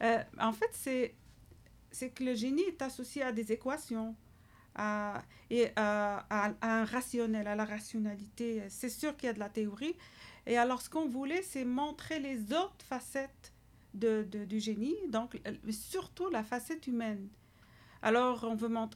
Euh, 0.01 0.23
en 0.39 0.53
fait, 0.53 0.69
c'est 0.71 1.15
c'est 1.91 2.11
que 2.11 2.23
le 2.23 2.35
génie 2.35 2.61
est 2.61 2.81
associé 2.81 3.23
à 3.23 3.31
des 3.31 3.51
équations 3.51 4.15
à, 4.75 5.23
et 5.49 5.69
à, 5.75 6.53
un 6.61 6.85
rationnel, 6.85 7.47
à 7.47 7.55
la 7.55 7.65
rationalité. 7.65 8.63
C'est 8.69 8.89
sûr 8.89 9.15
qu'il 9.17 9.27
y 9.27 9.29
a 9.29 9.33
de 9.33 9.39
la 9.39 9.49
théorie. 9.49 9.95
Et 10.45 10.57
alors, 10.57 10.81
ce 10.81 10.89
qu'on 10.89 11.07
voulait, 11.07 11.41
c'est 11.41 11.65
montrer 11.65 12.19
les 12.19 12.53
autres 12.53 12.85
facettes 12.85 13.53
de, 13.93 14.23
du 14.23 14.59
génie, 14.59 14.95
donc 15.09 15.41
surtout 15.71 16.29
la 16.29 16.43
facette 16.43 16.87
humaine. 16.87 17.27
Alors, 18.01 18.45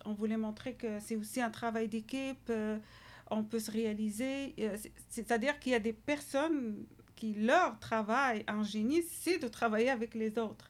on 0.05 0.13
voulait 0.13 0.37
montrer 0.37 0.75
que 0.75 0.99
c'est 0.99 1.15
aussi 1.15 1.41
un 1.41 1.49
travail 1.49 1.89
d'équipe. 1.89 2.49
Euh, 2.49 2.77
on 3.29 3.43
peut 3.43 3.59
se 3.59 3.71
réaliser. 3.71 4.55
C'est-à-dire 5.09 5.59
qu'il 5.59 5.71
y 5.71 5.75
a 5.75 5.79
des 5.79 5.93
personnes 5.93 6.85
qui, 7.15 7.33
leur 7.33 7.79
travail 7.79 8.43
en 8.47 8.63
génie, 8.63 9.03
c'est 9.03 9.39
de 9.39 9.47
travailler 9.47 9.89
avec 9.89 10.13
les 10.15 10.37
autres. 10.37 10.69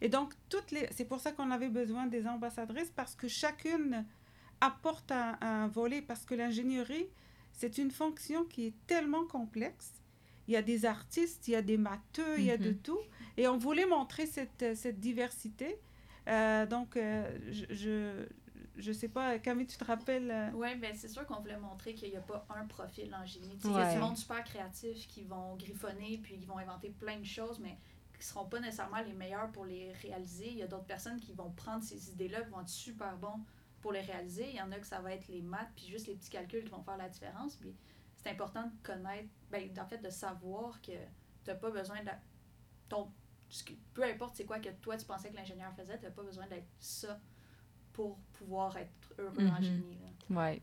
Et 0.00 0.08
donc, 0.08 0.34
toutes 0.48 0.70
les... 0.70 0.88
c'est 0.90 1.04
pour 1.06 1.20
ça 1.20 1.32
qu'on 1.32 1.50
avait 1.50 1.68
besoin 1.70 2.06
des 2.06 2.26
ambassadrices, 2.26 2.90
parce 2.94 3.14
que 3.14 3.28
chacune 3.28 4.04
apporte 4.60 5.10
un, 5.12 5.38
un 5.40 5.68
volet, 5.68 6.02
parce 6.02 6.24
que 6.24 6.34
l'ingénierie, 6.34 7.08
c'est 7.52 7.78
une 7.78 7.90
fonction 7.90 8.44
qui 8.44 8.66
est 8.66 8.74
tellement 8.86 9.26
complexe. 9.26 9.92
Il 10.46 10.52
y 10.52 10.56
a 10.56 10.62
des 10.62 10.84
artistes, 10.84 11.48
il 11.48 11.52
y 11.52 11.56
a 11.56 11.62
des 11.62 11.78
matheux, 11.78 12.34
mm 12.34 12.36
-hmm. 12.36 12.40
il 12.40 12.44
y 12.44 12.50
a 12.50 12.58
de 12.58 12.72
tout. 12.72 13.00
Et 13.36 13.48
on 13.48 13.56
voulait 13.56 13.86
montrer 13.86 14.26
cette, 14.26 14.76
cette 14.76 15.00
diversité. 15.00 15.78
Euh, 16.28 16.66
donc, 16.66 16.96
euh, 16.96 17.38
je, 17.50 17.64
je 17.82 17.94
je 18.76 18.92
sais 18.92 19.08
pas, 19.08 19.38
Camille, 19.38 19.66
tu 19.66 19.76
te 19.76 19.84
rappelles? 19.84 20.30
Euh... 20.30 20.50
Oui, 20.54 20.74
ben 20.76 20.94
c'est 20.94 21.08
sûr 21.08 21.24
qu'on 21.26 21.40
voulait 21.40 21.58
montrer 21.58 21.94
qu'il 21.94 22.10
n'y 22.10 22.16
a 22.16 22.20
pas 22.20 22.46
un 22.50 22.66
profil 22.66 23.14
en 23.14 23.24
génie. 23.24 23.58
Il 23.62 23.70
ouais. 23.70 23.80
y 23.80 23.84
a 23.84 23.94
du 23.94 24.00
monde 24.00 24.16
super 24.16 24.42
créatif 24.42 25.06
qui 25.06 25.24
vont 25.24 25.56
griffonner 25.56 26.18
puis 26.22 26.38
qui 26.38 26.46
vont 26.46 26.58
inventer 26.58 26.90
plein 26.90 27.18
de 27.18 27.24
choses, 27.24 27.60
mais 27.60 27.78
qui 28.12 28.18
ne 28.18 28.24
seront 28.24 28.46
pas 28.46 28.60
nécessairement 28.60 29.00
les 29.00 29.12
meilleurs 29.12 29.50
pour 29.52 29.64
les 29.64 29.92
réaliser. 29.92 30.48
Il 30.48 30.58
y 30.58 30.62
a 30.62 30.66
d'autres 30.66 30.86
personnes 30.86 31.20
qui 31.20 31.32
vont 31.32 31.50
prendre 31.50 31.84
ces 31.84 32.10
idées-là, 32.10 32.42
qui 32.42 32.50
vont 32.50 32.60
être 32.60 32.68
super 32.68 33.16
bons 33.16 33.40
pour 33.80 33.92
les 33.92 34.00
réaliser. 34.00 34.48
Il 34.48 34.56
y 34.56 34.62
en 34.62 34.72
a 34.72 34.78
que 34.78 34.86
ça 34.86 35.00
va 35.00 35.12
être 35.12 35.28
les 35.28 35.42
maths, 35.42 35.70
puis 35.76 35.86
juste 35.86 36.06
les 36.06 36.14
petits 36.14 36.30
calculs 36.30 36.64
qui 36.64 36.70
vont 36.70 36.82
faire 36.82 36.96
la 36.96 37.08
différence. 37.08 37.56
Puis 37.56 37.76
c'est 38.16 38.30
important 38.30 38.64
de 38.64 38.72
connaître, 38.82 39.28
ben, 39.50 39.70
en 39.78 39.86
fait, 39.86 39.98
de 39.98 40.10
savoir 40.10 40.80
que 40.80 40.92
tu 40.92 41.50
n'as 41.50 41.54
pas 41.54 41.70
besoin 41.70 42.02
de 42.02 42.10
ton. 42.88 43.12
Peu 43.92 44.02
importe 44.02 44.34
c'est 44.36 44.46
quoi 44.46 44.58
que 44.58 44.70
toi 44.80 44.96
tu 44.96 45.04
pensais 45.04 45.30
que 45.30 45.36
l'ingénieur 45.36 45.72
faisait, 45.74 45.96
tu 45.98 46.06
n'as 46.06 46.10
pas 46.10 46.22
besoin 46.22 46.46
d'être 46.48 46.66
ça 46.80 47.20
pour 47.94 48.18
pouvoir 48.34 48.76
être 48.76 49.14
heureux 49.18 49.44
mm 49.44 49.48
-hmm. 49.48 49.58
en 49.58 49.62
génie. 49.62 49.98
Oui. 50.30 50.62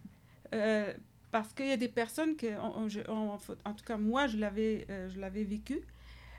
Euh, 0.54 0.94
parce 1.32 1.54
qu'il 1.54 1.68
y 1.68 1.72
a 1.72 1.78
des 1.78 1.94
personnes 2.02 2.36
que, 2.36 2.48
on, 2.60 2.88
on, 3.08 3.40
en 3.70 3.74
tout 3.74 3.86
cas 3.86 3.98
moi, 3.98 4.28
je 4.28 4.38
l'avais, 4.38 4.86
euh, 4.90 5.10
je 5.10 5.20
l'avais 5.20 5.46
vécu, 5.46 5.80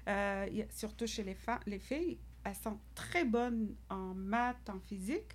euh, 0.08 0.62
a, 0.62 0.70
surtout 0.70 1.06
chez 1.06 1.24
les, 1.24 1.36
les 1.66 1.78
filles, 1.78 2.18
elles 2.44 2.54
sont 2.66 2.78
très 2.94 3.24
bonnes 3.24 3.74
en 3.88 4.14
maths, 4.14 4.68
en 4.68 4.80
physique. 4.80 5.32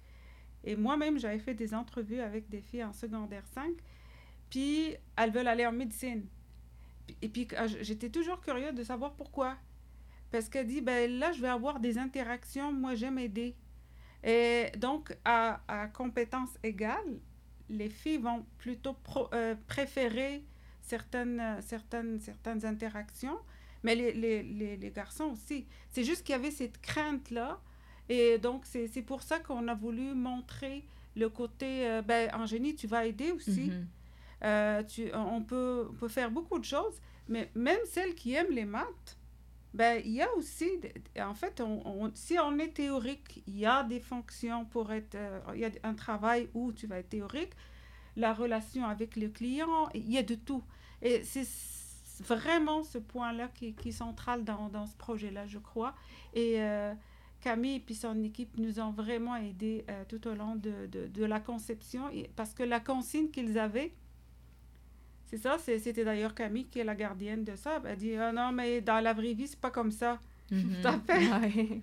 Et 0.63 0.75
moi-même, 0.75 1.17
j'avais 1.17 1.39
fait 1.39 1.53
des 1.53 1.73
entrevues 1.73 2.19
avec 2.19 2.49
des 2.49 2.61
filles 2.61 2.83
en 2.83 2.93
secondaire 2.93 3.47
5, 3.47 3.71
puis 4.49 4.95
elles 5.15 5.31
veulent 5.31 5.47
aller 5.47 5.65
en 5.65 5.71
médecine. 5.71 6.25
Et 7.21 7.29
puis 7.29 7.47
j'étais 7.81 8.09
toujours 8.09 8.41
curieuse 8.41 8.75
de 8.75 8.83
savoir 8.83 9.13
pourquoi. 9.15 9.57
Parce 10.29 10.49
qu'elle 10.49 10.67
dit, 10.67 10.81
ben 10.81 11.09
là, 11.19 11.31
je 11.31 11.41
vais 11.41 11.47
avoir 11.47 11.79
des 11.79 11.97
interactions, 11.97 12.71
moi 12.73 12.95
j'aime 12.95 13.17
aider. 13.17 13.55
Et 14.23 14.65
donc, 14.77 15.15
à, 15.25 15.61
à 15.67 15.87
compétences 15.87 16.57
égales, 16.63 17.19
les 17.69 17.89
filles 17.89 18.17
vont 18.17 18.45
plutôt 18.57 18.93
pro- 18.93 19.29
euh, 19.33 19.55
préférer 19.67 20.43
certaines, 20.81 21.57
certaines, 21.61 22.19
certaines 22.19 22.65
interactions, 22.65 23.37
mais 23.83 23.95
les, 23.95 24.13
les, 24.13 24.43
les, 24.43 24.77
les 24.77 24.91
garçons 24.91 25.25
aussi. 25.33 25.65
C'est 25.89 26.03
juste 26.03 26.23
qu'il 26.23 26.33
y 26.33 26.35
avait 26.35 26.51
cette 26.51 26.79
crainte-là. 26.81 27.59
Et 28.09 28.37
donc, 28.37 28.65
c'est 28.65 28.87
c'est 28.87 29.01
pour 29.01 29.21
ça 29.21 29.39
qu'on 29.39 29.67
a 29.67 29.75
voulu 29.75 30.13
montrer 30.13 30.85
le 31.15 31.29
côté, 31.29 31.87
euh, 31.89 32.01
ben, 32.01 32.29
en 32.33 32.45
génie, 32.45 32.73
tu 32.75 32.87
vas 32.87 33.05
aider 33.05 33.31
aussi. 33.31 33.69
Mhm. 33.71 33.87
Euh, 34.43 34.83
tu, 34.83 35.09
on, 35.13 35.41
peut, 35.41 35.87
on 35.89 35.93
peut 35.93 36.07
faire 36.07 36.29
beaucoup 36.31 36.59
de 36.59 36.63
choses, 36.63 37.01
mais 37.27 37.49
même 37.55 37.79
celles 37.85 38.13
qui 38.15 38.33
aiment 38.33 38.51
les 38.51 38.65
maths, 38.65 39.17
ben, 39.77 40.01
il 40.03 40.13
y 40.13 40.23
a 40.23 40.33
aussi, 40.33 40.71
en 41.19 41.35
fait, 41.35 41.61
si 42.15 42.39
on 42.39 42.57
est 42.57 42.73
théorique, 42.73 43.43
il 43.45 43.59
y 43.59 43.65
a 43.67 43.83
des 43.83 43.99
fonctions 43.99 44.65
pour 44.65 44.91
être, 44.91 45.13
euh, 45.13 45.39
il 45.53 45.59
y 45.59 45.65
a 45.65 45.69
un 45.83 45.93
travail 45.93 46.49
où 46.55 46.71
tu 46.71 46.87
vas 46.87 46.97
être 46.97 47.09
théorique, 47.09 47.51
la 48.15 48.33
relation 48.33 48.85
avec 48.85 49.15
le 49.15 49.29
client, 49.29 49.87
il 49.93 50.11
y 50.11 50.17
a 50.17 50.23
de 50.23 50.33
tout. 50.33 50.63
Et 51.03 51.23
c'est 51.23 51.47
vraiment 52.21 52.81
ce 52.81 52.97
point-là 52.97 53.49
qui, 53.49 53.75
qui 53.75 53.89
est 53.89 53.91
central 53.91 54.43
dans, 54.43 54.67
dans 54.69 54.87
ce 54.87 54.95
projet-là, 54.95 55.45
je 55.45 55.59
crois. 55.59 55.93
Et 56.33 56.59
euh, 56.59 56.95
Camille 57.39 57.83
et 57.87 57.93
son 57.93 58.23
équipe 58.23 58.57
nous 58.57 58.79
ont 58.79 58.89
vraiment 58.89 59.35
aidés 59.35 59.85
euh, 59.91 60.05
tout 60.09 60.27
au 60.27 60.33
long 60.33 60.55
de, 60.55 60.87
de, 60.87 61.23
la 61.23 61.39
conception, 61.39 62.09
parce 62.35 62.55
que 62.55 62.63
la 62.63 62.79
consigne 62.79 63.29
qu'ils 63.29 63.59
avaient, 63.59 63.93
c'est 65.27 65.37
ça, 65.37 65.57
c'est- 65.59 65.79
c'était 65.79 66.03
d'ailleurs 66.03 66.33
Camille 66.33 66.65
qui 66.65 66.79
est 66.79 66.83
la 66.83 66.95
gardienne 66.95 67.43
de 67.43 67.55
ça. 67.55 67.81
Elle 67.85 67.97
dit 67.97 68.15
Ah 68.15 68.31
non, 68.31 68.51
mais 68.51 68.81
dans 68.81 68.99
la 68.99 69.13
vraie 69.13 69.33
vie, 69.33 69.47
c'est 69.47 69.59
pas 69.59 69.71
comme 69.71 69.91
ça. 69.91 70.19
Tout 70.49 70.55
à 70.85 70.99
fait. 70.99 71.27
Ouais. 71.29 71.81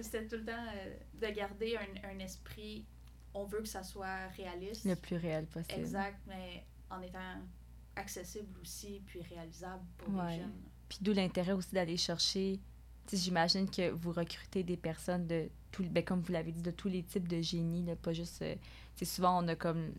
C'était 0.00 0.26
tout 0.26 0.36
le 0.36 0.44
temps 0.44 0.52
euh, 0.74 0.94
de 1.26 1.34
garder 1.34 1.76
un, 1.76 2.10
un 2.10 2.18
esprit, 2.18 2.84
on 3.34 3.44
veut 3.44 3.60
que 3.60 3.68
ça 3.68 3.82
soit 3.82 4.26
réaliste. 4.36 4.84
Le 4.84 4.96
plus 4.96 5.16
réel 5.16 5.46
possible. 5.46 5.80
Exact, 5.80 6.18
mais 6.26 6.64
en 6.90 7.00
étant 7.02 7.18
accessible 7.96 8.58
aussi, 8.60 9.02
puis 9.06 9.20
réalisable 9.22 9.82
pour 9.98 10.14
Ouais. 10.14 10.32
les 10.36 10.40
jeunes. 10.42 10.52
Puis 10.88 10.98
d'où 11.00 11.12
l'intérêt 11.12 11.52
aussi 11.52 11.74
d'aller 11.74 11.96
chercher. 11.96 12.60
J'imagine 13.12 13.70
que 13.70 13.90
vous 13.90 14.12
recrutez 14.12 14.62
des 14.64 14.76
personnes 14.76 15.26
de 15.26 15.48
tout, 15.70 15.84
ben, 15.84 16.04
comme 16.04 16.20
vous 16.20 16.32
l'avez 16.32 16.52
dit, 16.52 16.62
de 16.62 16.70
tous 16.72 16.88
les 16.88 17.02
types 17.02 17.28
de 17.28 17.40
génie, 17.40 17.84
là, 17.84 17.94
pas 17.96 18.12
juste. 18.12 18.42
euh, 18.42 18.54
souvent 19.02 19.42
on 19.42 19.48
a 19.48 19.54
comme 19.56 19.92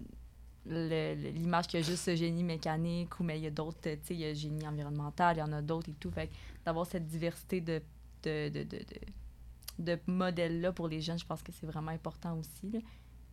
l'image 0.70 1.68
qu'il 1.68 1.80
y 1.80 1.84
a 1.84 1.86
juste 1.86 2.04
ce 2.04 2.16
génie 2.16 2.44
mécanique 2.44 3.20
ou 3.20 3.24
mais 3.24 3.40
il 3.40 3.44
y 3.44 3.48
a 3.48 3.52
d'autres, 3.52 3.78
tu 3.82 3.90
sais, 3.90 4.14
il 4.14 4.20
y 4.20 4.26
a 4.26 4.34
génie 4.34 4.68
environnemental, 4.68 5.38
il 5.38 5.40
y 5.40 5.44
en 5.44 5.52
a 5.54 5.62
d'autres 5.62 5.90
et 5.90 5.94
tout. 5.94 6.12
Fait 6.12 6.28
que 6.28 6.34
d'avoir 6.66 6.86
cette 6.86 7.08
diversité 7.08 7.62
de, 7.62 7.82
de, 8.24 8.50
de, 8.50 8.64
de, 8.64 8.78
de, 8.78 9.96
de 9.96 10.00
modèles-là 10.08 10.72
pour 10.72 10.88
les 10.88 11.02
jeunes, 11.02 11.20
je 11.20 11.26
pense 11.26 11.42
que 11.42 11.52
c'est 11.52 11.66
vraiment 11.68 11.92
important 11.92 12.38
aussi. 12.38 12.70
là. 12.72 12.80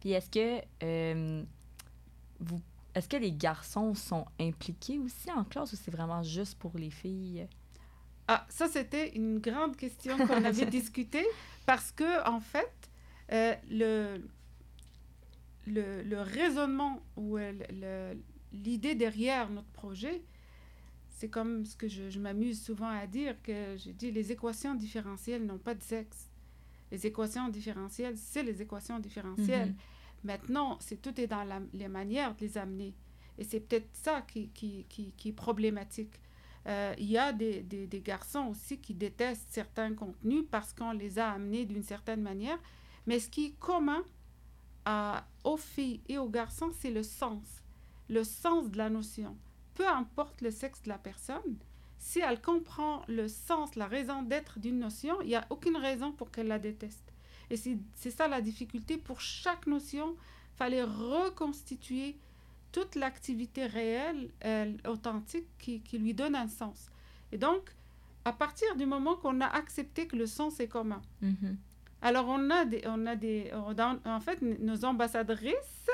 Puis 0.00 0.12
est-ce 0.12 0.31
que 0.31 0.64
euh, 0.83 1.43
vous 2.41 2.61
est-ce 2.95 3.09
que 3.09 3.17
les 3.17 3.33
garçons 3.33 3.95
sont 3.95 4.25
impliqués 4.41 4.99
aussi 4.99 5.31
en 5.33 5.45
classe 5.45 5.73
ou 5.73 5.76
c'est 5.76 5.91
vraiment 5.91 6.23
juste 6.23 6.57
pour 6.59 6.79
les 6.79 6.91
filles? 6.91 7.49
Ah, 8.29 8.47
ça, 8.49 8.69
c'était 8.69 9.11
une 9.17 9.38
grande 9.38 9.76
question 9.76 10.17
qu'on 10.17 10.45
avait 10.45 10.67
discutée 10.71 11.26
parce 11.67 11.91
que, 11.91 12.26
en 12.29 12.41
fait, 12.41 12.73
euh, 13.33 13.55
le, 13.69 14.29
le, 15.66 16.02
le 16.02 16.21
raisonnement 16.21 17.02
ou 17.16 17.38
euh, 17.38 18.14
l'idée 18.52 18.94
derrière 18.94 19.50
notre 19.50 19.68
projet, 19.68 20.23
c'est 21.11 21.28
comme 21.28 21.64
ce 21.64 21.76
que 21.76 21.88
je, 21.88 22.11
je 22.11 22.18
m'amuse 22.18 22.62
souvent 22.62 22.88
à 22.88 23.06
dire, 23.06 23.40
que 23.42 23.76
je 23.76 23.90
dis 23.90 24.11
les 24.11 24.33
équations 24.33 24.75
différentielles 24.75 25.44
n'ont 25.47 25.59
pas 25.59 25.75
de 25.75 25.83
sexe. 25.83 26.30
Les 26.90 27.06
équations 27.06 27.49
différentielles, 27.49 28.16
c'est 28.16 28.42
les 28.42 28.61
équations 28.62 28.99
différentielles. 28.99 29.71
Mhm. 29.71 29.76
Maintenant, 30.25 30.76
c'est 30.80 31.00
tout 31.00 31.18
est 31.21 31.26
dans 31.26 31.44
la- 31.44 31.62
les 31.73 31.88
manières 31.88 32.35
de 32.35 32.40
les 32.40 32.59
amener. 32.59 32.94
Et 33.38 33.44
c'est 33.44 33.61
peut-être 33.61 33.88
ça 33.92 34.23
qui, 34.23 34.49
qui, 34.50 34.85
qui, 34.88 35.12
qui 35.16 35.28
est 35.30 35.33
problématique. 35.33 36.21
Euh, 36.66 36.94
il 36.99 37.11
y 37.11 37.18
a 37.18 37.33
des, 37.33 37.62
des, 37.62 37.87
des 37.87 38.00
garçons 38.00 38.47
aussi 38.50 38.78
qui 38.78 38.94
détestent 38.94 39.49
certains 39.50 39.92
contenus 39.94 40.44
parce 40.50 40.73
qu'on 40.73 40.92
les 40.92 41.18
a 41.18 41.30
amenés 41.33 41.64
d'une 41.66 41.83
certaine 41.83 42.23
manière. 42.23 42.59
Mais 43.06 43.18
ce 43.21 43.28
qui 43.28 43.47
est 43.47 43.59
commun 43.59 44.02
à, 44.85 45.26
aux 45.45 45.57
filles 45.57 46.00
et 46.09 46.19
aux 46.19 46.29
garçons, 46.29 46.71
c'est 46.81 46.91
le 46.91 47.03
sens. 47.03 47.45
Le 48.09 48.25
sens 48.25 48.71
de 48.71 48.79
la 48.79 48.91
notion. 48.91 49.37
Peu 49.75 49.88
importe 49.88 50.41
le 50.41 50.50
sexe 50.50 50.83
de 50.83 50.88
la 50.88 50.99
personne, 50.99 51.57
si 51.99 52.21
elle 52.21 52.41
comprend 52.41 53.03
le 53.09 53.29
sens, 53.29 53.76
la 53.76 53.87
raison 53.87 54.23
d'être 54.23 54.59
d'une 54.59 54.79
notion, 54.79 55.21
il 55.23 55.29
n'y 55.29 55.37
a 55.37 55.47
aucune 55.50 55.76
raison 55.76 56.12
pour 56.12 56.31
qu'elle 56.31 56.49
la 56.49 56.59
déteste. 56.59 57.12
Et 57.50 57.57
c'est 57.57 58.11
ça 58.11 58.29
la 58.29 58.41
difficulté. 58.41 58.99
Pour 58.99 59.21
chaque 59.21 59.67
notion, 59.67 60.17
fallait 60.57 60.83
reconstituer 60.83 62.17
toute 62.73 62.95
l'activité 62.95 63.67
réelle, 63.67 64.31
authentique, 64.87 65.47
qui, 65.59 65.99
lui 65.99 66.14
donne 66.14 66.35
un 66.35 66.49
sens. 66.49 66.91
Et 67.33 67.38
donc, 67.38 67.75
à 68.25 68.33
partir 68.33 68.76
du 68.76 68.87
moment 68.87 69.17
qu'on 69.17 69.41
a 69.41 69.47
accepté 69.47 70.07
que 70.07 70.17
le 70.17 70.26
sens 70.26 70.61
est 70.61 70.69
commun, 70.69 71.03
Mhm. 71.21 71.57
Alors 72.04 72.26
on 72.28 72.50
a 72.50 72.66
des, 72.66 72.82
on 72.87 73.06
a 73.06 73.16
des, 73.16 73.50
en 73.52 74.20
fait, 74.20 74.40
nos 74.42 74.84
ambassadrices, 74.84 75.88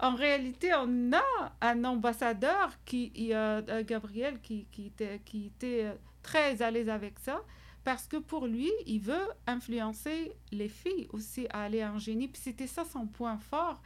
en 0.00 0.14
réalité, 0.14 0.72
on 0.74 1.12
a 1.12 1.52
un 1.60 1.84
ambassadeur 1.84 2.72
qui, 2.84 3.12
euh, 3.32 3.82
Gabriel, 3.84 4.40
qui, 4.40 4.66
qui 4.72 4.86
était, 4.86 5.20
qui 5.24 5.46
était 5.46 5.84
euh, 5.84 5.94
très 6.22 6.60
à 6.60 6.70
l'aise 6.70 6.88
avec 6.88 7.18
ça, 7.20 7.40
parce 7.84 8.08
que 8.08 8.16
pour 8.16 8.48
lui, 8.48 8.70
il 8.86 8.98
veut 9.00 9.28
influencer 9.46 10.32
les 10.50 10.68
filles 10.68 11.06
aussi 11.12 11.46
à 11.50 11.62
aller 11.62 11.84
en 11.84 11.98
génie. 11.98 12.26
Puis 12.26 12.42
c'était 12.42 12.66
ça 12.66 12.84
son 12.84 13.06
point 13.06 13.38
fort, 13.38 13.80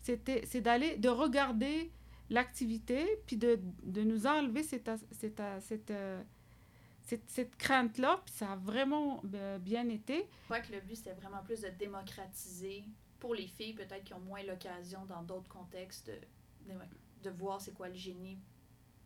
c'était, 0.00 0.42
c'est 0.46 0.62
d'aller, 0.62 0.96
de 0.96 1.10
regarder 1.10 1.92
l'activité, 2.30 3.06
puis 3.26 3.36
de, 3.36 3.60
de 3.82 4.02
nous 4.02 4.26
enlever 4.26 4.62
cette, 4.62 4.90
cette, 5.10 5.40
euh, 5.90 6.22
cette, 7.04 7.28
cette 7.30 7.56
crainte-là, 7.56 8.20
puis 8.24 8.34
ça 8.34 8.52
a 8.52 8.56
vraiment 8.56 9.22
euh, 9.34 9.58
bien 9.58 9.88
été. 9.88 10.26
Je 10.40 10.44
crois 10.44 10.60
que 10.60 10.72
le 10.72 10.80
but, 10.80 10.96
c'était 10.96 11.12
vraiment 11.14 11.42
plus 11.42 11.60
de 11.60 11.68
démocratiser 11.78 12.84
pour 13.18 13.34
les 13.34 13.46
filles, 13.46 13.74
peut-être 13.74 14.04
qui 14.04 14.14
ont 14.14 14.20
moins 14.20 14.42
l'occasion 14.42 15.04
dans 15.06 15.22
d'autres 15.22 15.48
contextes 15.48 16.08
de, 16.08 16.72
de, 16.72 16.78
de 17.22 17.30
voir 17.30 17.60
c'est 17.60 17.72
quoi 17.72 17.88
le 17.88 17.94
génie. 17.94 18.38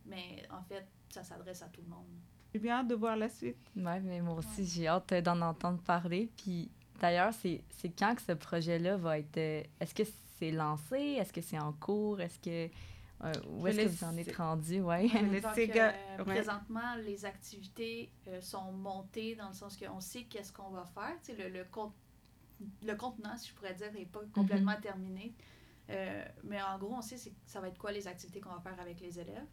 Mais 0.04 0.42
en 0.50 0.62
fait, 0.62 0.86
ça 1.10 1.22
s'adresse 1.22 1.62
à 1.62 1.68
tout 1.68 1.82
le 1.82 1.88
monde. 1.88 2.06
J'ai 2.54 2.60
bien 2.60 2.76
hâte 2.78 2.88
de 2.88 2.94
voir 2.94 3.16
la 3.16 3.28
suite. 3.28 3.58
Ouais, 3.76 4.00
mais 4.00 4.20
moi 4.20 4.34
aussi, 4.36 4.64
j'ai 4.64 4.86
hâte 4.86 5.12
euh, 5.12 5.20
d'en 5.20 5.40
entendre 5.42 5.80
parler. 5.82 6.30
Puis 6.36 6.70
d'ailleurs, 7.00 7.34
c'est 7.34 7.62
c'est 7.70 7.90
quand 7.90 8.14
que 8.14 8.22
ce 8.22 8.32
projet-là 8.32 8.96
va 8.96 9.18
être. 9.18 9.36
euh, 9.36 9.62
Est-ce 9.80 9.94
que 9.94 10.04
c'est 10.38 10.52
lancé? 10.52 10.96
Est-ce 11.18 11.32
que 11.32 11.40
c'est 11.42 11.58
en 11.58 11.72
cours? 11.72 12.20
Est-ce 12.20 12.38
que. 12.38 12.70
Euh, 13.24 13.32
où 13.48 13.66
est-ce 13.66 13.78
que 13.82 13.88
vous 13.88 14.04
en 14.04 14.16
êtes 14.16 14.36
rendu? 14.36 14.80
Ouais. 14.80 15.08
Donc, 15.08 15.58
euh, 15.58 15.92
ouais. 16.18 16.24
présentement, 16.24 16.94
les 16.96 17.24
activités 17.24 18.12
euh, 18.28 18.40
sont 18.40 18.72
montées 18.72 19.34
dans 19.36 19.48
le 19.48 19.54
sens 19.54 19.76
qu'on 19.76 20.00
sait 20.00 20.24
qu'est-ce 20.24 20.52
qu'on 20.52 20.70
va 20.70 20.84
faire. 20.84 21.16
Tu 21.22 21.32
sais, 21.32 21.36
le, 21.36 21.48
le, 21.48 21.64
con- 21.64 21.92
le 22.82 22.94
contenant, 22.94 23.36
si 23.36 23.48
je 23.50 23.54
pourrais 23.54 23.74
dire, 23.74 23.92
n'est 23.92 24.06
pas 24.06 24.20
complètement 24.34 24.76
terminé. 24.80 25.34
Euh, 25.88 26.24
mais 26.44 26.60
en 26.62 26.78
gros, 26.78 26.94
on 26.94 27.02
sait 27.02 27.16
ça 27.46 27.60
va 27.60 27.68
être 27.68 27.78
quoi 27.78 27.92
les 27.92 28.06
activités 28.08 28.40
qu'on 28.40 28.50
va 28.54 28.60
faire 28.60 28.78
avec 28.80 29.00
les 29.00 29.18
élèves. 29.18 29.46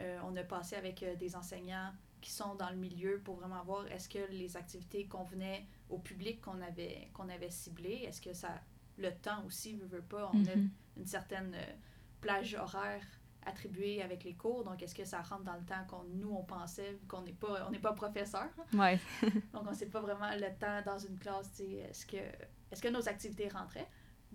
Euh, 0.00 0.18
on 0.24 0.36
a 0.36 0.42
passé 0.42 0.76
avec 0.76 1.02
euh, 1.02 1.14
des 1.16 1.36
enseignants 1.36 1.92
qui 2.20 2.30
sont 2.32 2.54
dans 2.56 2.70
le 2.70 2.76
milieu 2.76 3.20
pour 3.20 3.36
vraiment 3.36 3.62
voir 3.64 3.86
est-ce 3.86 4.08
que 4.08 4.18
les 4.30 4.56
activités 4.56 5.06
convenaient 5.06 5.64
au 5.88 5.98
public 5.98 6.40
qu'on 6.40 6.60
avait, 6.60 7.08
qu'on 7.14 7.28
avait 7.28 7.50
ciblé. 7.50 8.02
Est-ce 8.06 8.20
que 8.20 8.32
ça, 8.34 8.60
le 8.98 9.10
temps 9.14 9.44
aussi, 9.46 9.74
veut, 9.76 9.86
veut 9.86 10.02
pas, 10.02 10.30
on 10.34 10.44
a 10.46 10.56
Mhm. 10.56 10.70
une 10.98 11.06
certaine 11.06 11.54
euh, 11.54 11.72
plage 12.20 12.54
horaire 12.54 13.02
attribuée 13.44 14.02
avec 14.02 14.24
les 14.24 14.34
cours. 14.34 14.64
Donc, 14.64 14.82
est-ce 14.82 14.94
que 14.94 15.04
ça 15.04 15.20
rentre 15.22 15.44
dans 15.44 15.54
le 15.54 15.64
temps 15.64 15.84
qu'on 15.88 16.02
nous, 16.14 16.30
on 16.32 16.42
pensait, 16.42 16.92
vu 16.92 17.06
qu'on 17.06 17.22
n'est 17.22 17.32
pas, 17.32 17.66
on 17.68 17.70
n'est 17.70 17.78
pas 17.78 17.92
professeur? 17.92 18.48
Ouais. 18.72 18.98
Donc, 19.52 19.62
on 19.66 19.70
ne 19.70 19.74
sait 19.76 19.86
pas 19.86 20.00
vraiment 20.00 20.30
le 20.34 20.52
temps 20.58 20.82
dans 20.84 20.98
une 20.98 21.16
classe, 21.18 21.50
tu 21.52 21.58
sais, 21.62 21.70
est-ce 21.88 22.06
que, 22.06 22.16
est-ce 22.16 22.82
que 22.82 22.88
nos 22.88 23.08
activités 23.08 23.48
rentraient? 23.48 23.86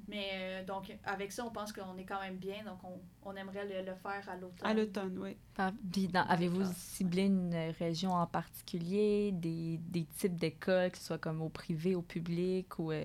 Mais 0.08 0.30
euh, 0.34 0.66
donc, 0.66 0.98
avec 1.04 1.32
ça, 1.32 1.46
on 1.46 1.52
pense 1.52 1.74
qu'on 1.74 1.96
est 1.98 2.06
quand 2.06 2.22
même 2.22 2.38
bien. 2.38 2.64
Donc, 2.64 2.80
on, 2.84 3.02
on 3.24 3.36
aimerait 3.36 3.66
le, 3.66 3.86
le 3.92 3.96
faire 3.96 4.28
à 4.30 4.36
l'automne. 4.38 4.68
À 4.68 4.74
l'automne, 4.74 5.18
oui. 5.20 5.38
Puis 5.92 6.10
Avez-vous 6.14 6.64
ciblé 6.74 7.26
une 7.26 7.54
région 7.78 8.12
en 8.12 8.26
particulier, 8.26 9.32
des, 9.34 9.78
des 9.78 10.06
types 10.06 10.38
d'écoles, 10.38 10.92
que 10.92 10.98
ce 10.98 11.04
soit 11.04 11.18
comme 11.18 11.42
au 11.42 11.50
privé, 11.50 11.94
au 11.96 12.02
public 12.02 12.80
ou. 12.80 12.92
euh, 12.94 13.04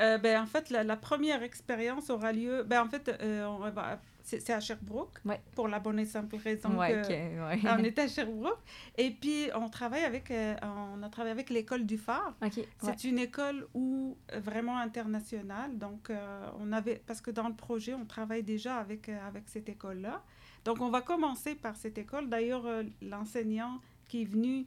Euh, 0.00 0.18
ben, 0.18 0.42
en 0.42 0.46
fait, 0.46 0.70
la, 0.70 0.82
la 0.84 0.96
première 0.96 1.42
expérience 1.42 2.10
aura 2.10 2.32
lieu. 2.32 2.62
Ben, 2.64 2.82
en 2.82 2.88
fait, 2.88 3.08
euh, 3.22 3.46
va- 3.72 4.00
c'est 4.26 4.50
à 4.54 4.58
Sherbrooke, 4.58 5.18
Ouais. 5.26 5.40
pour 5.54 5.68
la 5.68 5.78
bonne 5.78 5.98
et 5.98 6.06
simple 6.06 6.36
raison 6.36 6.70
ouais, 6.78 7.02
que 7.02 7.08
ouais. 7.08 7.60
on 7.64 7.78
est 7.84 7.98
à 7.98 8.08
Sherbrooke. 8.08 8.58
Et 8.96 9.10
puis, 9.10 9.50
on 9.54 9.68
travaille 9.68 10.02
avec, 10.04 10.30
euh, 10.30 10.54
on 10.96 11.02
a 11.02 11.08
travaillé 11.10 11.32
avec 11.32 11.50
l'école 11.50 11.84
du 11.84 11.98
phare. 11.98 12.34
C'est 12.82 13.04
une 13.04 13.18
école 13.18 13.68
où 13.74 14.16
euh, 14.32 14.40
vraiment 14.40 14.78
internationale. 14.78 15.78
Donc, 15.78 16.10
on 16.58 16.72
avait 16.72 17.02
parce 17.06 17.20
que 17.20 17.30
dans 17.30 17.48
le 17.48 17.54
projet, 17.54 17.94
on 17.94 18.06
travaille 18.06 18.42
déjà 18.42 18.76
avec 18.78 19.08
avec 19.10 19.44
cette 19.48 19.68
école-là. 19.68 20.22
Donc, 20.64 20.80
on 20.80 20.88
va 20.88 21.02
commencer 21.02 21.54
par 21.54 21.76
cette 21.76 21.98
école. 21.98 22.28
D'ailleurs, 22.30 22.64
l'enseignant 23.02 23.78
qui 24.08 24.22
est 24.22 24.26
venu, 24.26 24.66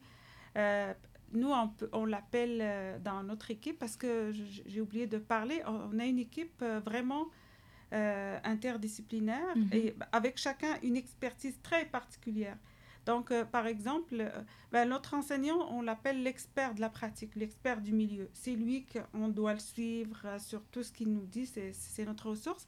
euh, 0.55 0.93
nous, 1.33 1.51
on, 1.51 1.71
on 1.93 2.05
l'appelle 2.05 2.59
euh, 2.61 2.99
dans 2.99 3.23
notre 3.23 3.51
équipe 3.51 3.77
parce 3.79 3.95
que 3.97 4.31
j'ai 4.65 4.81
oublié 4.81 5.07
de 5.07 5.17
parler. 5.17 5.61
On, 5.65 5.89
on 5.93 5.99
a 5.99 6.05
une 6.05 6.19
équipe 6.19 6.61
euh, 6.61 6.79
vraiment 6.79 7.25
euh, 7.93 8.37
interdisciplinaire 8.43 9.55
Mhm. 9.55 9.69
et 9.71 9.95
avec 10.11 10.37
chacun 10.37 10.77
une 10.83 10.97
expertise 10.97 11.59
très 11.61 11.85
particulière. 11.85 12.57
Donc, 13.05 13.31
par 13.53 13.67
exemple, 13.67 14.29
ben, 14.73 14.89
notre 14.89 15.13
enseignant, 15.13 15.69
on 15.71 15.81
l'appelle 15.81 16.23
l'expert 16.23 16.75
de 16.75 16.81
la 16.81 16.89
pratique, 16.89 17.35
l'expert 17.37 17.79
du 17.79 17.93
milieu. 17.93 18.29
C'est 18.33 18.51
lui 18.51 18.85
qu'on 18.85 19.29
doit 19.29 19.53
le 19.53 19.59
suivre 19.59 20.37
sur 20.39 20.61
tout 20.65 20.83
ce 20.83 20.91
qu'il 20.91 21.13
nous 21.13 21.25
dit, 21.25 21.45
c'est 21.45 21.71
c'est 21.71 22.03
notre 22.03 22.31
ressource. 22.31 22.67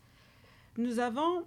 Nous 0.77 0.99
avons 0.99 1.45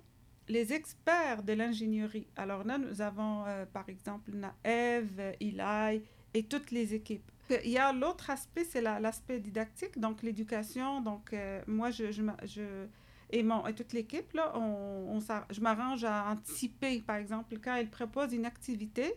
les 0.48 0.74
experts 0.74 1.42
de 1.42 1.54
l'ingénierie. 1.54 2.26
Alors 2.36 2.64
là, 2.64 2.76
nous 2.76 3.00
avons, 3.00 3.44
par 3.72 3.88
exemple, 3.88 4.30
euh, 4.66 5.32
Eli 5.40 6.02
et 6.34 6.42
toutes 6.44 6.70
les 6.70 6.94
équipes. 6.94 7.22
Il 7.64 7.70
y 7.70 7.78
a 7.78 7.92
l'autre 7.92 8.30
aspect, 8.30 8.64
c'est 8.64 8.80
la- 8.80 8.98
l'aspect 9.00 9.38
didactique, 9.38 9.98
donc 9.98 10.22
l'éducation. 10.22 11.00
Donc, 11.02 11.32
euh, 11.32 11.60
moi, 11.66 11.90
je, 11.90 12.10
je, 12.10 12.22
je- 12.44 12.86
et, 13.30 13.42
mon, 13.42 13.66
et 13.66 13.74
toute 13.74 13.92
l'équipe, 13.92 14.32
là, 14.32 14.52
on, 14.56 15.16
on 15.16 15.18
je 15.50 15.60
m'arrange 15.60 16.04
à 16.04 16.30
anticiper. 16.30 17.00
Par 17.00 17.16
exemple, 17.16 17.56
quand 17.62 17.74
elle 17.74 17.90
propose 17.90 18.32
une 18.32 18.46
activité, 18.46 19.12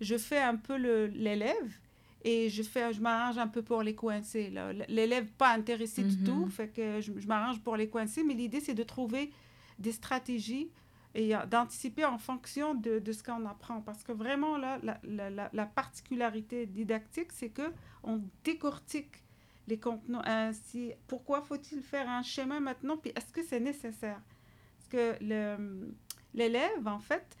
je 0.00 0.16
fais 0.16 0.38
un 0.38 0.56
peu 0.56 0.76
l'élève 0.76 1.72
et 2.24 2.50
je, 2.50 2.62
fais, 2.62 2.92
je 2.92 3.00
m'arrange 3.00 3.38
un 3.38 3.48
peu 3.48 3.62
pour 3.62 3.82
les 3.82 3.94
coincer. 3.94 4.52
L'élève 4.88 5.26
pas 5.38 5.52
intéressé 5.54 6.02
du 6.04 6.16
Mhm. 6.18 6.24
tout, 6.24 6.46
fait 6.50 6.68
que 6.68 7.00
je, 7.00 7.12
je 7.18 7.26
m'arrange 7.26 7.60
pour 7.60 7.76
les 7.76 7.88
coincer, 7.88 8.22
mais 8.22 8.34
l'idée, 8.34 8.60
c'est 8.60 8.74
de 8.74 8.82
trouver 8.84 9.32
des 9.78 9.92
stratégies 9.92 10.68
et 11.16 11.34
euh, 11.34 11.46
d'anticiper 11.46 12.04
en 12.04 12.18
fonction 12.18 12.74
de, 12.74 12.98
de 13.00 13.12
ce 13.12 13.22
qu'on 13.24 13.44
apprend. 13.46 13.80
Parce 13.80 14.02
que 14.04 14.12
vraiment, 14.12 14.58
là, 14.58 14.78
la, 14.82 15.00
la, 15.02 15.30
la, 15.30 15.50
la 15.52 15.66
particularité 15.66 16.66
didactique, 16.66 17.32
c'est 17.32 17.48
que 17.50 17.72
on 18.04 18.22
décortique 18.44 19.24
les 19.66 19.80
contenus 19.80 20.20
ainsi. 20.24 20.92
Pourquoi 21.08 21.40
faut-il 21.42 21.82
faire 21.82 22.08
un 22.08 22.22
schéma 22.22 22.60
maintenant? 22.60 22.96
Puis 22.98 23.12
est-ce 23.16 23.32
que 23.32 23.42
c'est 23.42 23.60
nécessaire? 23.60 24.20
Parce 24.76 24.88
que 24.90 25.16
l'élève, 26.34 26.86
en 26.86 27.00
fait, 27.00 27.36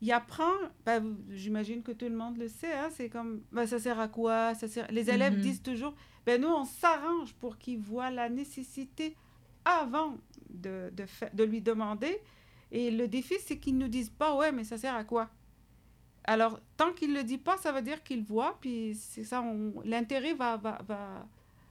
il 0.00 0.10
apprend, 0.10 0.52
ben, 0.84 1.16
j'imagine 1.30 1.82
que 1.82 1.92
tout 1.92 2.06
le 2.06 2.16
monde 2.16 2.36
le 2.38 2.48
sait, 2.48 2.72
hein, 2.72 2.88
c'est 2.90 3.08
comme, 3.08 3.42
ben, 3.52 3.66
ça 3.66 3.78
sert 3.78 4.00
à 4.00 4.08
quoi? 4.08 4.54
Ça 4.54 4.66
sert... 4.66 4.90
Les 4.90 5.08
élèves 5.10 5.34
Mhm. 5.34 5.40
disent 5.40 5.62
toujours, 5.62 5.94
ben, 6.26 6.40
nous, 6.40 6.48
on 6.48 6.64
s'arrange 6.64 7.34
pour 7.34 7.58
qu'ils 7.58 7.78
voient 7.78 8.10
la 8.10 8.28
nécessité 8.28 9.14
avant 9.64 10.16
de, 10.50 10.90
de, 10.92 11.04
de 11.32 11.44
lui 11.44 11.60
demander. 11.60 12.18
Et 12.76 12.90
le 12.90 13.06
défi, 13.06 13.34
c'est 13.46 13.58
qu'ils 13.58 13.78
ne 13.78 13.84
nous 13.84 13.88
disent 13.88 14.10
pas, 14.10 14.34
ouais, 14.34 14.50
mais 14.50 14.64
ça 14.64 14.76
sert 14.76 14.94
à 14.96 15.04
quoi? 15.04 15.30
Alors, 16.24 16.58
tant 16.76 16.92
qu'il 16.92 17.12
ne 17.12 17.18
le 17.18 17.22
dit 17.24 17.38
pas, 17.38 17.56
ça 17.56 17.70
veut 17.70 17.82
dire 17.82 18.02
qu'il 18.02 18.24
voit, 18.24 18.58
puis 18.60 18.94
c'est 18.96 19.22
ça, 19.22 19.40
on- 19.42 19.80
l'intérêt 19.84 20.34
va, 20.34 20.56
va, 20.56 20.78
va, 20.88 21.24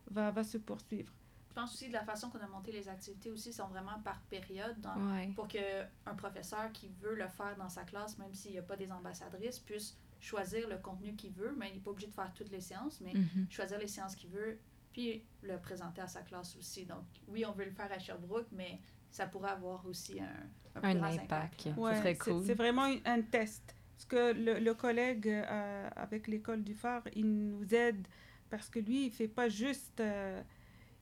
va, 0.09 0.31
va 0.31 0.43
se 0.45 0.57
poursuivre. 0.57 1.11
Je 1.49 1.55
pense 1.55 1.73
aussi 1.73 1.87
de 1.89 1.93
la 1.93 2.03
façon 2.05 2.29
qu'on 2.29 2.39
a 2.39 2.47
monté 2.47 2.71
les 2.71 2.87
activités 2.87 3.29
aussi 3.29 3.51
sont 3.51 3.67
vraiment 3.67 3.99
par 4.03 4.19
période. 4.21 4.79
dans- 4.79 4.95
Ouais. 5.11 5.31
pour 5.35 5.47
qu'un 5.47 6.15
professeur 6.15 6.71
qui 6.71 6.89
veut 7.01 7.15
le 7.15 7.27
faire 7.27 7.55
dans 7.57 7.69
sa 7.69 7.83
classe, 7.83 8.17
même 8.17 8.33
s'il 8.33 8.51
n'y 8.51 8.57
a 8.59 8.63
pas 8.63 8.77
des 8.77 8.89
ambassadrices, 8.91 9.59
puisse 9.59 9.97
choisir 10.21 10.69
le 10.69 10.77
contenu 10.77 11.15
qu'il 11.15 11.33
veut, 11.33 11.53
mais 11.57 11.67
il 11.69 11.73
n'est 11.75 11.79
pas 11.81 11.91
obligé 11.91 12.07
de 12.07 12.13
faire 12.13 12.31
toutes 12.33 12.49
les 12.49 12.61
séances, 12.61 13.01
mais 13.01 13.13
Mhm. 13.13 13.47
choisir 13.49 13.77
les 13.77 13.87
séances 13.89 14.15
qu'il 14.15 14.29
veut, 14.29 14.57
puis 14.93 15.21
le 15.41 15.57
présenter 15.59 15.99
à 16.01 16.07
sa 16.07 16.21
classe 16.21 16.55
aussi. 16.55 16.85
Donc, 16.85 17.03
oui, 17.27 17.43
on 17.45 17.51
veut 17.51 17.65
le 17.65 17.71
faire 17.71 17.91
à 17.91 17.99
Sherbrooke, 17.99 18.47
mais 18.51 18.79
ça 19.13 19.27
pourrait 19.27 19.51
avoir 19.51 19.85
aussi 19.85 20.19
un, 20.19 20.81
un 20.81 20.95
impact. 21.03 21.69
serait 21.95 22.15
c'est- 22.15 22.17
cool. 22.31 22.43
C'est 22.45 22.55
vraiment 22.55 22.87
un- 23.05 23.21
test. 23.21 23.75
Parce 23.95 24.05
que 24.05 24.33
le, 24.33 24.59
le 24.59 24.73
collègue 24.73 25.27
euh, 25.29 25.89
avec 25.95 26.27
l'école 26.27 26.63
du 26.63 26.73
phare, 26.73 27.03
il 27.15 27.27
nous 27.31 27.73
aide 27.73 28.05
parce 28.49 28.69
que 28.69 28.79
lui, 28.79 29.05
il 29.05 29.11
fait 29.11 29.27
pas 29.27 29.47
juste, 29.49 29.99
euh, 29.99 30.41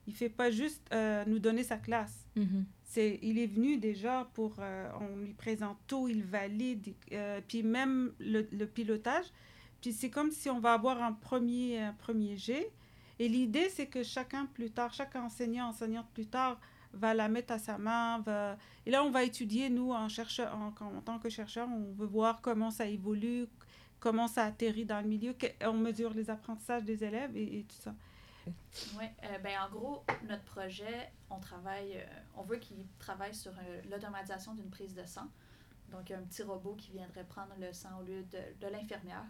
il 0.08 0.14
fait 0.14 0.30
pas 0.30 0.52
juste 0.52 0.88
euh, 0.94 1.24
nous 1.26 1.40
donner 1.40 1.64
sa 1.64 1.78
classe. 1.78 2.28
Mhm. 2.36 2.66
C'est, 2.84 3.18
il 3.22 3.40
est 3.40 3.48
venu 3.48 3.78
déjà 3.78 4.30
pour, 4.34 4.56
euh, 4.60 4.90
on 5.00 5.16
lui 5.24 5.34
présente 5.34 5.78
tout, 5.88 6.10
il 6.10 6.24
valide, 6.24 6.94
euh, 7.14 7.40
puis 7.48 7.64
même 7.64 8.12
le, 8.20 8.48
le 8.52 8.68
pilotage. 8.68 9.26
Puis 9.80 9.94
c'est 9.94 10.10
comme 10.10 10.30
si 10.32 10.50
on 10.50 10.60
va 10.60 10.74
avoir 10.74 11.02
un 11.02 11.14
premier, 11.14 11.80
un 11.80 11.94
premier 11.94 12.36
jet. 12.38 12.70
Et 13.20 13.30
l'idée, 13.30 13.70
c'est 13.70 13.88
que 13.88 14.04
chacun 14.04 14.46
plus 14.48 14.70
tard, 14.72 14.94
chaque 14.94 15.16
enseignant, 15.16 15.70
enseignante 15.70 16.08
plus 16.14 16.28
tard, 16.28 16.60
va 16.94 17.14
la 17.14 17.30
mettre 17.30 17.54
à 17.54 17.60
sa 17.60 17.78
main. 17.78 18.20
Va... 18.20 18.58
Et 18.86 18.92
là, 18.92 19.04
on 19.04 19.12
va 19.12 19.24
étudier, 19.24 19.70
nous, 19.70 19.92
en, 19.92 20.10
chercheur, 20.10 20.56
en, 20.56 20.74
en 20.84 21.02
tant 21.02 21.20
que 21.20 21.30
chercheur, 21.30 21.68
on 21.70 21.94
veut 21.94 22.08
voir 22.08 22.42
comment 22.42 22.72
ça 22.72 22.86
évolue, 22.86 23.48
comment 24.02 24.28
ça 24.28 24.44
atterrit 24.46 24.86
dans 24.86 25.00
le 25.00 25.08
milieu, 25.08 25.34
on 25.64 25.74
mesure 25.74 26.14
les 26.14 26.30
apprentissages 26.30 26.84
des 26.84 27.04
élèves 27.04 27.38
et, 27.38 27.66
tout 27.70 27.78
ça. 27.78 27.94
Oui, 28.98 29.06
euh, 29.24 29.38
ben, 29.38 29.54
en 29.62 29.70
gros, 29.70 30.04
notre 30.28 30.44
projet, 30.44 31.12
on 31.30 31.40
travaille, 31.40 31.98
euh, 31.98 32.06
on 32.36 32.42
veut 32.42 32.58
qu'il 32.58 32.88
travaille 32.98 33.36
sur 33.36 33.52
euh, 33.52 33.82
l'automatisation 33.90 34.56
d'une 34.56 34.72
prise 34.72 34.96
de 34.96 35.06
sang. 35.06 35.30
Donc, 35.92 36.10
un 36.10 36.22
petit 36.24 36.42
robot 36.42 36.74
qui 36.74 36.92
viendrait 36.92 37.26
prendre 37.26 37.54
le 37.60 37.72
sang 37.74 37.90
au 38.00 38.04
lieu 38.04 38.24
de, 38.24 38.40
de 38.60 38.68
l'infirmière. 38.68 39.26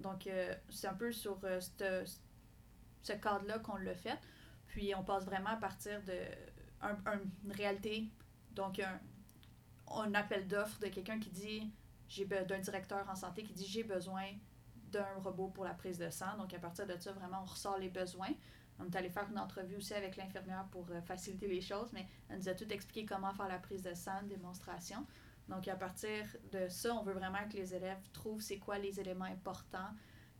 Donc, 0.00 0.26
euh, 0.26 0.52
c'est 0.68 0.88
un 0.88 0.94
peu 0.94 1.12
sur 1.12 1.38
ce 1.62 3.12
cadre-là 3.12 3.60
qu'on 3.60 3.76
l'a 3.76 3.94
fait. 3.94 4.18
Puis, 4.66 4.92
on 4.96 5.04
passe 5.04 5.24
vraiment 5.26 5.50
à 5.50 5.56
partir 5.56 6.02
de 6.02 6.18
un- 6.82 6.98
un- 7.06 7.20
une 7.44 7.52
réalité, 7.52 8.04
donc 8.52 8.78
un, 8.78 9.00
un 9.94 10.14
appel 10.14 10.46
d'offres 10.46 10.78
de 10.80 10.88
quelqu'un 10.88 11.18
qui 11.18 11.30
dit, 11.30 11.70
j'ai 12.08 12.24
d'un 12.24 12.58
directeur 12.58 13.08
en 13.08 13.14
santé 13.14 13.42
qui 13.42 13.52
dit, 13.52 13.66
j'ai 13.66 13.84
besoin 13.84 14.24
d'un 14.90 15.06
robot 15.22 15.48
pour 15.48 15.64
la 15.64 15.74
prise 15.74 15.98
de 15.98 16.08
sang. 16.10 16.36
Donc, 16.38 16.54
à 16.54 16.58
partir 16.58 16.86
de 16.86 16.96
ça, 16.98 17.12
vraiment, 17.12 17.42
on 17.42 17.46
ressort 17.46 17.78
les 17.78 17.90
besoins. 17.90 18.30
On 18.78 18.86
est 18.86 18.96
allé 18.96 19.10
faire 19.10 19.28
une 19.30 19.38
entrevue 19.38 19.76
aussi 19.76 19.92
avec 19.92 20.16
l'infirmière 20.16 20.64
pour 20.70 20.86
euh, 20.90 21.02
faciliter 21.02 21.48
les 21.48 21.60
choses, 21.60 21.92
mais 21.92 22.06
elle 22.28 22.38
nous 22.38 22.48
a 22.48 22.54
tout 22.54 22.72
expliqué 22.72 23.04
comment 23.04 23.34
faire 23.34 23.48
la 23.48 23.58
prise 23.58 23.82
de 23.82 23.92
sang, 23.92 24.22
démonstration. 24.22 25.04
Donc, 25.48 25.68
à 25.68 25.76
partir 25.76 26.24
de 26.52 26.68
ça, 26.68 26.94
on 26.94 27.02
veut 27.02 27.12
vraiment 27.12 27.46
que 27.50 27.56
les 27.56 27.74
élèves 27.74 28.00
trouvent 28.12 28.40
c'est 28.40 28.58
quoi 28.58 28.78
les 28.78 29.00
éléments 29.00 29.24
importants, 29.26 29.90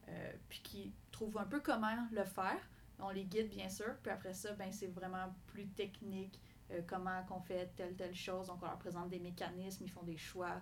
euh, 0.09 0.33
puis 0.49 0.61
qu'ils 0.63 0.93
trouvent 1.11 1.37
un 1.39 1.45
peu 1.47 1.61
comment 1.61 2.07
le 2.13 2.25
faire. 2.25 2.61
On 3.01 3.11
les 3.11 3.25
guide, 3.25 3.49
bien 3.51 3.69
sûr, 3.69 3.95
puis 4.03 4.11
après 4.11 4.35
ça, 4.35 4.53
ben, 4.55 4.73
c'est 4.73 4.89
vraiment 4.89 5.35
plus 5.47 5.67
technique, 5.69 6.41
euh, 6.71 6.81
comment 6.87 7.23
qu'on 7.29 7.41
fait 7.41 7.73
telle, 7.77 7.95
telle 7.95 8.15
chose. 8.15 8.49
Donc, 8.49 8.59
on 8.63 8.67
leur 8.67 8.79
présente 8.79 9.09
des 9.09 9.21
mécanismes, 9.21 9.85
ils 9.85 9.91
font 9.91 10.03
des 10.03 10.17
choix, 10.17 10.61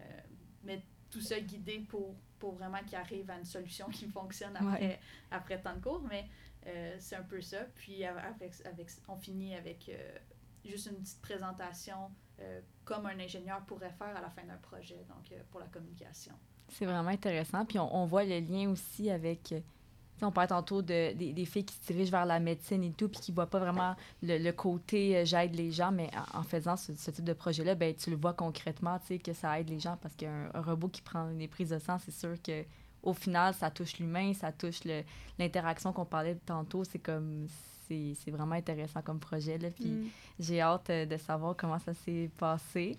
euh, 0.00 0.04
mais 0.62 0.82
tout 1.10 1.20
ça 1.20 1.40
guidé 1.40 1.80
pour, 1.80 2.14
pour 2.38 2.52
vraiment 2.54 2.78
qu'ils 2.86 2.96
arrivent 2.96 3.30
à 3.30 3.38
une 3.38 3.44
solution 3.44 3.88
qui 3.88 4.08
fonctionne 4.08 4.56
après, 4.56 4.86
Ouais. 4.86 5.00
après 5.30 5.60
tant 5.60 5.74
de 5.74 5.80
cours. 5.80 6.02
Mais 6.08 6.26
euh, 6.66 6.96
c'est 6.98 7.16
un 7.16 7.22
peu 7.22 7.40
ça. 7.40 7.64
Puis 7.74 8.04
avec, 8.04 8.52
avec, 8.64 8.88
on 9.08 9.16
finit 9.16 9.54
avec 9.54 9.90
juste 10.64 10.86
une 10.86 10.96
petite 10.96 11.20
présentation 11.20 12.10
euh, 12.40 12.60
comme 12.84 13.06
un 13.06 13.18
ingénieur 13.20 13.60
pourrait 13.66 13.92
faire 13.92 14.16
à 14.16 14.20
la 14.20 14.30
fin 14.30 14.42
d'un 14.44 14.56
projet, 14.56 15.04
donc 15.08 15.30
euh, 15.32 15.40
pour 15.50 15.60
la 15.60 15.66
communication. 15.66 16.34
C'est 16.68 16.86
vraiment 16.86 17.10
intéressant. 17.10 17.64
Puis 17.64 17.78
on, 17.78 17.94
on 17.94 18.06
voit 18.06 18.24
le 18.24 18.40
lien 18.40 18.70
aussi 18.70 19.10
avec. 19.10 19.54
On 20.24 20.32
parlait 20.32 20.48
tantôt 20.48 20.82
de, 20.82 21.12
des, 21.14 21.32
des 21.32 21.44
filles 21.44 21.64
qui 21.64 21.74
se 21.74 21.92
dirigent 21.92 22.10
vers 22.10 22.26
la 22.26 22.40
médecine 22.40 22.82
et 22.82 22.90
tout, 22.92 23.08
puis 23.08 23.20
qui 23.20 23.30
ne 23.32 23.34
voient 23.36 23.46
pas 23.50 23.58
vraiment 23.58 23.94
le, 24.22 24.38
le 24.38 24.52
côté 24.52 25.16
euh, 25.16 25.24
j'aide 25.24 25.54
les 25.54 25.70
gens, 25.70 25.92
mais 25.92 26.10
en, 26.34 26.40
en 26.40 26.42
faisant 26.42 26.76
ce, 26.76 26.94
ce 26.94 27.10
type 27.10 27.24
de 27.24 27.32
projet-là, 27.32 27.74
ben, 27.74 27.94
tu 27.94 28.10
le 28.10 28.16
vois 28.16 28.32
concrètement, 28.32 28.98
tu 29.00 29.06
sais, 29.06 29.18
que 29.18 29.32
ça 29.32 29.58
aide 29.60 29.68
les 29.70 29.78
gens 29.80 29.96
parce 30.00 30.14
qu'un 30.14 30.50
un 30.54 30.60
robot 30.62 30.88
qui 30.88 31.02
prend 31.02 31.30
des 31.30 31.48
prises 31.48 31.70
de 31.70 31.78
sang, 31.78 31.98
c'est 31.98 32.14
sûr 32.14 32.34
que 32.42 32.64
au 33.02 33.12
final, 33.12 33.52
ça 33.52 33.70
touche 33.70 33.98
l'humain, 33.98 34.32
ça 34.32 34.50
touche 34.50 34.82
le- 34.84 35.02
l'interaction 35.38 35.92
qu'on 35.92 36.06
parlait 36.06 36.36
tantôt. 36.46 36.84
C'est 36.84 36.98
comme. 36.98 37.46
C'est 37.86 38.14
c'est 38.24 38.30
vraiment 38.30 38.54
intéressant 38.54 39.02
comme 39.02 39.18
projet. 39.20 39.58
Là, 39.58 39.68
puis 39.70 39.90
Mm. 39.90 40.06
j'ai 40.40 40.60
hâte 40.62 40.88
euh, 40.88 41.04
de 41.04 41.18
savoir 41.18 41.54
comment 41.54 41.78
ça 41.78 41.92
s'est 41.92 42.30
passé. 42.38 42.96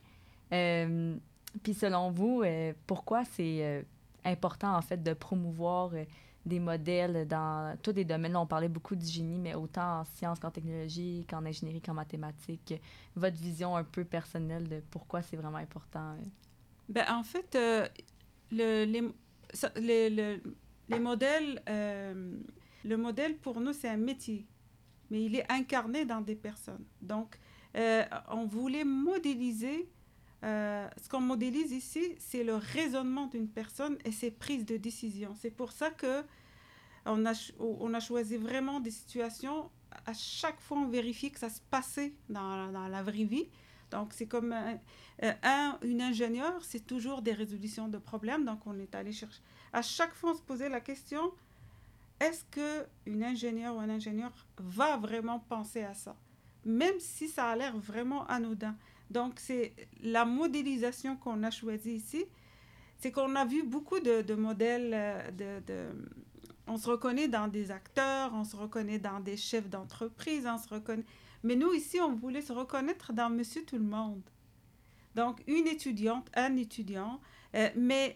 Euh, 0.54 1.16
Puis 1.64 1.74
selon 1.74 2.12
vous, 2.12 2.44
euh, 2.44 2.74
pourquoi 2.86 3.24
c'est 3.26 3.84
important 4.24 4.76
en 4.78 4.82
fait 4.82 5.02
de 5.02 5.14
promouvoir 5.14 5.92
des 6.46 6.60
modèles 6.60 7.28
dans 7.28 7.78
tous 7.82 7.94
les 7.94 8.06
domaines? 8.06 8.34
Là, 8.34 8.42
on 8.42 8.46
parlait 8.48 8.70
beaucoup 8.70 8.96
du 8.96 9.06
génie, 9.06 9.40
mais 9.40 9.56
autant 9.56 10.02
en 10.02 10.06
sciences 10.06 10.40
qu'en 10.40 10.52
technologie, 10.52 11.26
qu'en 11.30 11.46
ingénierie, 11.46 11.82
qu'en 11.82 11.94
mathématiques. 11.94 12.76
Votre 13.16 13.38
vision 13.38 13.76
un 13.76 13.84
peu 13.84 14.06
personnelle 14.06 14.68
de 14.68 14.82
pourquoi 14.92 15.22
c'est 15.22 15.38
vraiment 15.38 15.58
important? 15.58 16.14
euh? 16.14 16.24
Ben, 16.90 17.06
en 17.10 17.24
fait, 17.24 17.56
euh, 17.56 17.88
le- 18.52 18.86
les, 18.86 19.02
les, 19.82 20.10
le- 20.10 20.42
les 20.88 21.00
modèles, 21.00 21.64
euh, 21.68 22.38
le 22.84 22.98
modèle 22.98 23.38
pour 23.38 23.60
nous, 23.60 23.74
c'est 23.74 23.90
un 23.90 23.98
métier, 23.98 24.46
mais 25.10 25.24
il 25.24 25.36
est 25.36 25.52
incarné 25.52 26.06
dans 26.06 26.22
des 26.22 26.36
personnes. 26.36 26.86
Donc, 27.02 27.40
on 28.30 28.46
voulait 28.46 28.86
modéliser, 28.86 29.90
euh, 30.46 30.88
ce 31.02 31.10
qu'on 31.10 31.22
modélise 31.22 31.72
ici, 31.72 32.16
c'est 32.20 32.44
le 32.44 32.56
raisonnement 32.56 33.28
d'une 33.28 33.48
personne 33.48 33.98
et 34.06 34.12
ses 34.12 34.32
prises 34.32 34.66
de 34.66 34.78
décision. 34.78 35.36
C'est 35.40 35.52
pour 35.52 35.72
ça 35.72 35.90
que 35.90 36.24
on 37.06 37.26
a, 37.26 38.00
choisi 38.00 38.38
vraiment 38.38 38.80
des 38.80 38.92
situations, 38.92 39.70
à 40.08 40.14
chaque 40.14 40.60
fois 40.60 40.78
on 40.78 40.88
vérifie 40.88 41.32
que 41.32 41.40
ça 41.40 41.50
se 41.50 41.62
passait 41.70 42.14
dans, 42.30 42.72
la- 42.72 43.04
vraie 43.04 43.26
vie. 43.26 43.48
Donc, 43.92 44.14
c'est 44.14 44.26
comme 44.26 44.52
un, 44.52 44.80
euh, 45.24 45.34
un, 45.44 45.78
une 45.84 46.02
ingénieure, 46.02 46.64
c'est 46.64 46.86
toujours 46.86 47.22
des 47.22 47.34
résolutions 47.34 47.88
de 47.88 48.00
problèmes. 48.00 48.44
Donc, 48.44 48.66
on 48.66 48.80
est 48.80 48.96
allé 48.96 49.12
chercher. 49.12 49.42
À 49.72 49.84
chaque 49.84 50.16
fois, 50.16 50.32
on 50.32 50.36
se 50.36 50.42
posait 50.42 50.70
la 50.70 50.82
question 50.82 51.32
est-ce 52.20 52.46
que 52.46 52.88
une 53.06 53.24
ingénieure 53.24 53.76
ou 53.76 53.80
un 53.80 53.90
ingénieur 53.90 54.32
va 54.58 54.98
vraiment 54.98 55.40
penser 55.40 55.84
à 55.84 55.94
ça? 55.94 56.16
Même 56.64 57.00
si 57.00 57.28
ça 57.28 57.50
a 57.50 57.56
l'air 57.56 57.78
vraiment 57.78 58.26
anodin. 58.28 58.76
Donc, 59.10 59.40
c'est 59.40 59.74
la 60.02 60.26
modélisation 60.26 61.16
qu'on 61.16 61.44
a 61.44 61.52
choisie 61.52 61.94
ici. 61.94 62.26
C'est 62.98 63.12
qu'on 63.12 63.36
a 63.36 63.46
vu 63.46 63.64
beaucoup 63.64 64.00
de, 64.00 64.22
de 64.22 64.36
modèles 64.36 64.92
euh, 64.94 65.32
de, 65.32 65.66
de, 65.66 65.88
On 66.68 66.78
se 66.78 66.90
reconnaît 66.90 67.28
dans 67.28 67.48
des 67.48 67.72
acteurs, 67.72 68.32
on 68.34 68.44
se 68.44 68.56
reconnaît 68.56 69.00
dans 69.00 69.20
des 69.20 69.38
chefs 69.38 69.70
d'entreprise, 69.70 70.48
on 70.48 70.58
se 70.58 70.70
reconnaît... 70.70 71.06
Mais 71.44 71.56
nous, 71.56 71.74
ici, 71.74 72.00
on 72.02 72.16
voulait 72.16 72.42
se 72.42 72.54
reconnaître 72.54 73.14
dans 73.14 73.30
Monsieur 73.30 73.64
Tout-le-Monde. 73.64 74.24
Donc, 75.14 75.42
une 75.48 75.68
étudiante, 75.68 76.30
un 76.36 76.56
étudiant. 76.58 77.20
Euh, 77.56 77.70
mais 77.76 78.16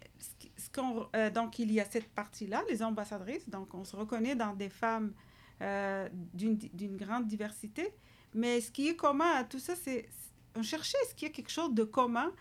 ce 0.57 0.69
qu'on, 0.69 1.07
euh, 1.15 1.29
donc, 1.29 1.59
il 1.59 1.71
y 1.71 1.79
a 1.79 1.85
cette 1.85 2.09
partie-là, 2.09 2.63
les 2.69 2.83
ambassadrices. 2.83 3.47
Donc, 3.47 3.73
on 3.73 3.85
se 3.85 3.95
reconnaît 3.95 4.35
dans 4.35 4.53
des 4.53 4.69
femmes 4.69 5.13
euh, 5.61 6.09
d'une, 6.33 6.57
d'une 6.57 6.97
grande 6.97 7.27
diversité. 7.27 7.93
Mais 8.33 8.59
ce 8.61 8.71
qui 8.71 8.89
est 8.89 8.95
commun 8.95 9.31
à 9.35 9.43
tout 9.43 9.59
ça, 9.59 9.75
c'est 9.75 10.09
on 10.55 10.63
cherchait 10.63 10.97
est-ce 11.03 11.15
qu'il 11.15 11.27
y 11.27 11.31
a 11.31 11.33
quelque 11.33 11.51
chose 11.51 11.73
de 11.73 11.83
commun 11.83 12.31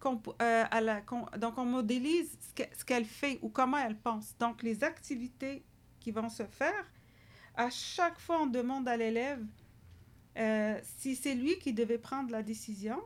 qu'on, 0.00 0.20
euh, 0.42 0.64
à 0.70 0.80
la, 0.80 1.00
donc 1.38 1.58
on 1.58 1.64
modélise 1.64 2.36
ce, 2.40 2.54
que- 2.62 2.76
ce 2.76 2.84
qu'elle 2.84 3.04
fait 3.04 3.38
ou 3.42 3.48
comment 3.48 3.78
elle 3.78 3.96
pense. 3.98 4.36
Donc 4.38 4.62
les 4.62 4.84
activités 4.84 5.64
qui 6.00 6.10
vont 6.12 6.28
se 6.28 6.44
faire, 6.44 6.84
à 7.56 7.70
chaque 7.70 8.18
fois 8.20 8.42
on 8.42 8.46
demande 8.46 8.86
à 8.88 8.96
l'élève 8.96 9.44
euh, 10.36 10.78
si 10.82 11.16
c'est 11.16 11.34
lui 11.34 11.58
qui 11.58 11.72
devait 11.72 11.98
prendre 11.98 12.30
la 12.30 12.42
décision, 12.44 13.00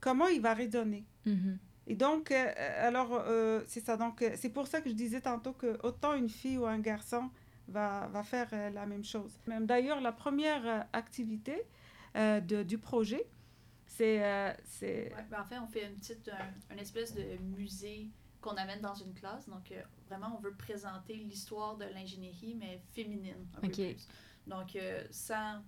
comment 0.00 0.28
il 0.28 0.40
va 0.40 0.54
raisonner. 0.54 1.04
Mhm. 1.26 1.58
Et 1.90 1.94
donc, 1.96 2.30
euh, 2.30 2.52
alors, 2.86 3.12
euh, 3.12 3.62
c'est 3.66 3.80
ça. 3.84 3.96
Donc, 3.96 4.22
c'est 4.36 4.50
pour 4.50 4.66
ça 4.66 4.80
que 4.82 4.90
je 4.90 4.94
disais 4.94 5.22
tantôt 5.22 5.52
que 5.54 5.78
autant 5.82 6.12
une 6.14 6.28
fille 6.28 6.58
ou 6.58 6.66
un 6.66 6.78
garçon 6.78 7.30
va, 7.66 8.08
va 8.08 8.22
faire 8.22 8.50
la 8.72 8.84
même 8.86 9.04
chose. 9.04 9.32
Même 9.46 9.64
d'ailleurs, 9.66 10.00
la 10.00 10.12
première 10.12 10.86
activité 10.92 11.62
de, 12.14 12.62
du 12.62 12.76
projet, 12.78 13.26
c'est... 13.88 14.22
euh, 14.22 14.52
Ouais, 15.14 15.26
ben 15.30 15.40
en 15.40 15.44
fait, 15.44 15.58
on 15.58 15.66
fait 15.66 15.86
une 15.86 15.96
petite, 15.96 16.28
un, 16.28 16.72
une 16.74 16.78
espèce 16.78 17.14
de 17.14 17.36
musée 17.56 18.08
qu'on 18.40 18.56
amène 18.56 18.80
dans 18.80 18.94
une 18.94 19.12
classe. 19.14 19.48
Donc, 19.48 19.72
euh, 19.72 19.82
vraiment, 20.06 20.36
on 20.36 20.40
veut 20.40 20.54
présenter 20.54 21.14
l'histoire 21.14 21.76
de 21.76 21.84
l'ingénierie, 21.86 22.54
mais 22.54 22.80
féminine, 22.92 23.34
un 23.56 23.60
peu 23.60 23.66
plus. 23.94 24.06
Donc, 24.46 24.76
euh, 24.76 25.04
sans... 25.10 25.60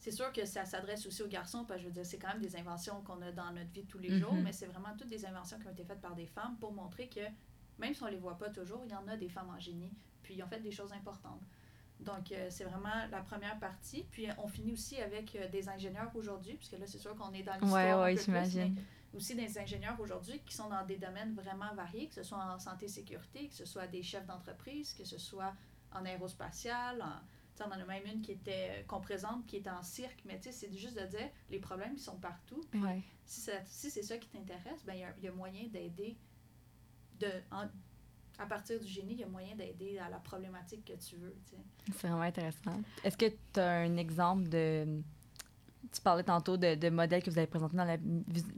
C'est 0.00 0.12
sûr 0.12 0.32
que 0.32 0.44
ça 0.44 0.64
s'adresse 0.64 1.06
aussi 1.06 1.22
aux 1.22 1.28
garçons, 1.28 1.64
parce 1.64 1.78
que 1.78 1.82
je 1.84 1.86
veux 1.88 1.92
dire, 1.94 2.06
c'est 2.06 2.18
quand 2.18 2.28
même 2.28 2.40
des 2.40 2.54
inventions 2.54 3.00
qu'on 3.02 3.20
a 3.22 3.32
dans 3.32 3.50
notre 3.52 3.70
vie 3.70 3.82
de 3.82 3.88
tous 3.88 3.98
les 3.98 4.10
jours, 4.20 4.32
Mhm. 4.34 4.42
mais 4.42 4.52
c'est 4.52 4.66
vraiment 4.66 4.94
toutes 4.96 5.08
des 5.08 5.24
inventions 5.26 5.58
qui 5.58 5.66
ont 5.66 5.72
été 5.72 5.84
faites 5.84 6.00
par 6.00 6.14
des 6.14 6.26
femmes 6.26 6.56
pour 6.60 6.72
montrer 6.72 7.08
que, 7.08 7.20
même 7.78 7.94
si 7.94 8.02
on 8.04 8.06
les 8.06 8.16
voit 8.18 8.38
pas 8.38 8.50
toujours, 8.50 8.82
il 8.84 8.92
y 8.92 8.94
en 8.94 9.08
a 9.08 9.16
des 9.16 9.28
femmes 9.28 9.50
en 9.50 9.58
génie, 9.58 9.92
puis 10.22 10.34
ils 10.34 10.42
ont 10.42 10.46
fait 10.46 10.60
des 10.60 10.70
choses 10.70 10.92
importantes. 10.92 11.42
Donc, 12.00 12.30
euh, 12.32 12.46
c'est 12.50 12.64
vraiment 12.64 13.06
la 13.10 13.20
première 13.22 13.58
partie. 13.58 14.04
Puis, 14.10 14.28
euh, 14.30 14.32
on 14.38 14.46
finit 14.48 14.72
aussi 14.72 15.00
avec 15.00 15.34
euh, 15.34 15.48
des 15.48 15.68
ingénieurs 15.68 16.10
aujourd'hui, 16.14 16.54
puisque 16.54 16.78
là, 16.78 16.86
c'est 16.86 16.98
sûr 16.98 17.14
qu'on 17.16 17.32
est 17.32 17.42
dans 17.42 17.54
l'histoire 17.54 18.06
peu 18.06 18.14
plus, 18.14 18.24
j'imagine. 18.24 18.76
aussi 19.14 19.34
des 19.34 19.58
ingénieurs 19.58 19.98
aujourd'hui 20.00 20.40
qui 20.46 20.54
sont 20.54 20.68
dans 20.68 20.84
des 20.86 20.96
domaines 20.96 21.34
vraiment 21.34 21.74
variés, 21.74 22.06
que 22.08 22.14
ce 22.14 22.22
soit 22.22 22.38
en 22.38 22.58
santé-sécurité, 22.58 23.48
que 23.48 23.54
ce 23.54 23.64
soit 23.64 23.86
des 23.88 24.02
chefs 24.02 24.26
d'entreprise, 24.26 24.92
que 24.94 25.04
ce 25.04 25.18
soit 25.18 25.54
en 25.92 26.04
aérospatial, 26.04 27.02
en, 27.02 27.06
tu 27.56 27.56
sais, 27.56 27.64
on 27.64 27.68
en 27.68 27.80
a 27.80 27.84
même 27.84 28.06
une 28.06 28.20
qui 28.20 28.32
était 28.32 28.84
qu'on 28.86 29.00
présente 29.00 29.44
qui 29.46 29.56
est 29.56 29.68
en 29.68 29.82
cirque, 29.82 30.20
mais 30.24 30.36
tu 30.38 30.44
sais, 30.44 30.52
c'est 30.52 30.72
juste 30.72 30.96
de 30.96 31.06
dire 31.06 31.28
les 31.50 31.58
problèmes 31.58 31.94
ils 31.94 32.00
sont 32.00 32.18
partout. 32.18 32.60
Puis 32.70 32.80
Ouais. 32.80 33.02
si, 33.24 33.40
c'est 33.90 34.02
ça 34.02 34.18
qui 34.18 34.28
t'intéresse, 34.28 34.84
ben 34.84 34.94
il 34.94 35.00
y 35.00 35.04
a- 35.04 35.14
il 35.18 35.24
y, 35.24 35.28
a 35.28 35.32
moyen 35.32 35.66
d'aider 35.66 36.16
de 37.18 37.32
en- 37.50 37.66
à 38.38 38.46
partir 38.46 38.78
du 38.78 38.86
génie, 38.86 39.14
il 39.14 39.20
y 39.20 39.24
a 39.24 39.26
moyen 39.26 39.56
d'aider 39.56 39.98
à 39.98 40.08
la 40.08 40.18
problématique 40.18 40.84
que 40.84 40.92
tu 40.92 41.16
veux, 41.16 41.34
tu 41.44 41.56
sais. 41.56 41.92
C'est 41.98 42.06
vraiment 42.06 42.22
intéressant. 42.22 42.80
Est-ce 43.02 43.16
que 43.16 43.26
tu 43.52 43.60
as 43.60 43.80
un 43.80 43.96
exemple 43.96 44.48
de. 44.48 45.02
Tu 45.92 46.00
parlais 46.02 46.22
tantôt 46.22 46.56
de, 46.56 46.74
de 46.74 46.90
modèles 46.90 47.22
que 47.22 47.30
vous 47.30 47.38
avez 47.38 47.46
présentés 47.46 47.76
dans 47.76 47.84
la, 47.84 47.96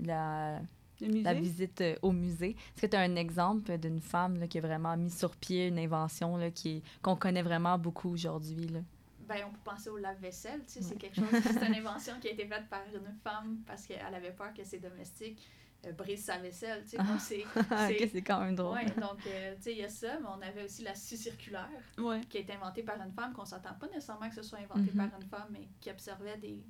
la, 0.03 0.61
le 1.01 1.07
musée? 1.07 1.23
la 1.23 1.35
visite 1.35 1.81
euh, 1.81 1.97
au 2.03 2.13
musée. 2.13 2.51
Est-ce 2.51 2.83
que 2.83 2.87
tu 2.87 2.97
as 2.97 3.01
un 3.01 3.17
exemple 3.17 3.79
d'une 3.79 4.01
femme 4.01 4.39
là, 4.39 4.49
qui 4.49 4.59
a 4.59 4.61
vraiment 4.61 4.97
mis 4.97 5.11
sur 5.11 5.35
pied 5.37 5.69
une 5.69 5.79
invention 5.79 6.37
là, 6.37 6.51
qui 6.51 6.83
qu'on 7.03 7.17
connaît 7.17 7.43
vraiment 7.43 7.79
beaucoup 7.79 8.11
aujourd'hui? 8.11 8.67
là? 8.69 8.81
Ben, 9.29 9.45
on 9.47 9.53
peut 9.53 9.61
penser 9.65 9.91
au 9.91 9.97
lave-vaisselle, 9.97 10.61
tu 10.67 10.73
sais, 10.73 10.83
c'est 10.83 10.97
quelque 10.97 11.15
chose, 11.15 11.29
c'est 11.31 11.65
une 11.65 11.75
invention 11.87 12.15
qui 12.21 12.27
a 12.27 12.33
été 12.33 12.47
faite 12.47 12.69
par 12.69 12.83
une 12.93 13.15
femme 13.23 13.59
parce 13.65 13.87
qu'elle 13.87 14.13
avait 14.13 14.33
peur 14.33 14.53
que 14.53 14.65
ses 14.65 14.81
domestiques 14.81 15.49
euh, 15.87 15.93
brisent 15.93 16.25
sa 16.25 16.39
vaisselle, 16.39 16.83
tu 16.85 16.91
sais, 16.91 16.97
donc 16.99 17.21
c'est... 18.13 18.23
quand 18.23 18.41
même 18.41 18.55
drôle. 18.55 18.75
Ouais, 18.79 18.85
donc, 18.87 19.27
euh, 19.27 19.55
tu 19.57 19.63
sais, 19.63 19.73
il 19.73 19.79
y 19.79 19.85
a 19.85 19.89
ça, 19.89 20.19
mais 20.21 20.27
on 20.29 20.41
avait 20.43 20.65
aussi 20.65 20.83
la 20.83 20.95
scie 20.95 21.17
circulaire 21.17 21.69
Ouais. 21.99 22.21
qui 22.29 22.37
a 22.37 22.41
été 22.41 22.53
inventée 22.53 22.83
par 22.83 23.01
une 23.01 23.13
femme, 23.13 23.33
qu'on 23.33 23.45
s'attend 23.45 23.75
pas 23.75 23.87
nécessairement 23.89 24.29
que 24.29 24.35
ce 24.35 24.43
soit 24.43 24.59
inventé 24.59 24.91
Mhm. 24.93 25.09
par 25.11 25.21
une 25.21 25.27
femme, 25.29 25.49
mais 25.51 25.69
qui 25.81 25.91
observait 25.91 26.37
des, 26.39 26.63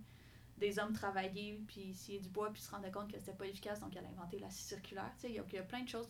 des 0.58 0.78
hommes 0.78 0.92
travailler, 0.92 1.60
puis 1.66 1.92
scier 1.94 2.20
du 2.20 2.28
bois, 2.28 2.52
puis 2.52 2.62
se 2.62 2.70
rendait 2.70 2.90
compte 2.90 3.10
que 3.12 3.18
c'était 3.18 3.32
pas 3.34 3.46
efficace, 3.46 3.80
donc 3.80 3.96
elle 3.96 4.04
a 4.04 4.08
inventé 4.08 4.38
la 4.38 4.50
scie 4.50 4.64
circulaire. 4.64 5.10
Tu 5.16 5.22
sais, 5.22 5.28
il 5.30 5.34
y, 5.34 5.38
a- 5.40 5.44
il 5.48 5.54
y 5.54 5.58
a 5.58 5.62
plein 5.62 5.82
de 5.82 5.88
choses 5.88 6.08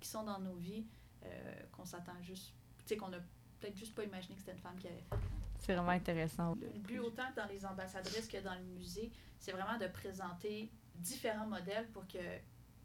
qui 0.00 0.08
sont 0.08 0.24
dans 0.24 0.38
nos 0.40 0.54
vies 0.54 0.86
euh, 1.26 1.52
qu'on 1.72 1.84
s'attend 1.84 2.20
juste, 2.22 2.54
tu 2.78 2.84
sais, 2.86 2.96
qu'on 2.96 3.12
a 3.12 3.18
peut-être 3.60 3.76
juste 3.76 3.94
pas 3.94 4.02
imaginé 4.04 4.34
que 4.34 4.40
c'était 4.40 4.52
une 4.52 4.58
femme 4.58 4.78
qui 4.78 4.88
avait 4.88 5.02
fait. 5.10 5.16
C'est 5.60 5.74
vraiment 5.74 5.90
intéressant. 5.90 6.54
Le 6.54 6.78
but, 6.78 6.98
autant 6.98 7.30
dans 7.36 7.46
les 7.46 7.64
ambassadrices 7.64 8.26
que 8.26 8.38
dans 8.38 8.54
le 8.54 8.64
musée, 8.64 9.12
c'est 9.38 9.52
vraiment 9.52 9.78
de 9.78 9.86
présenter 9.86 10.70
différents 10.96 11.46
modèles 11.46 11.86
pour 11.92 12.06
que 12.06 12.18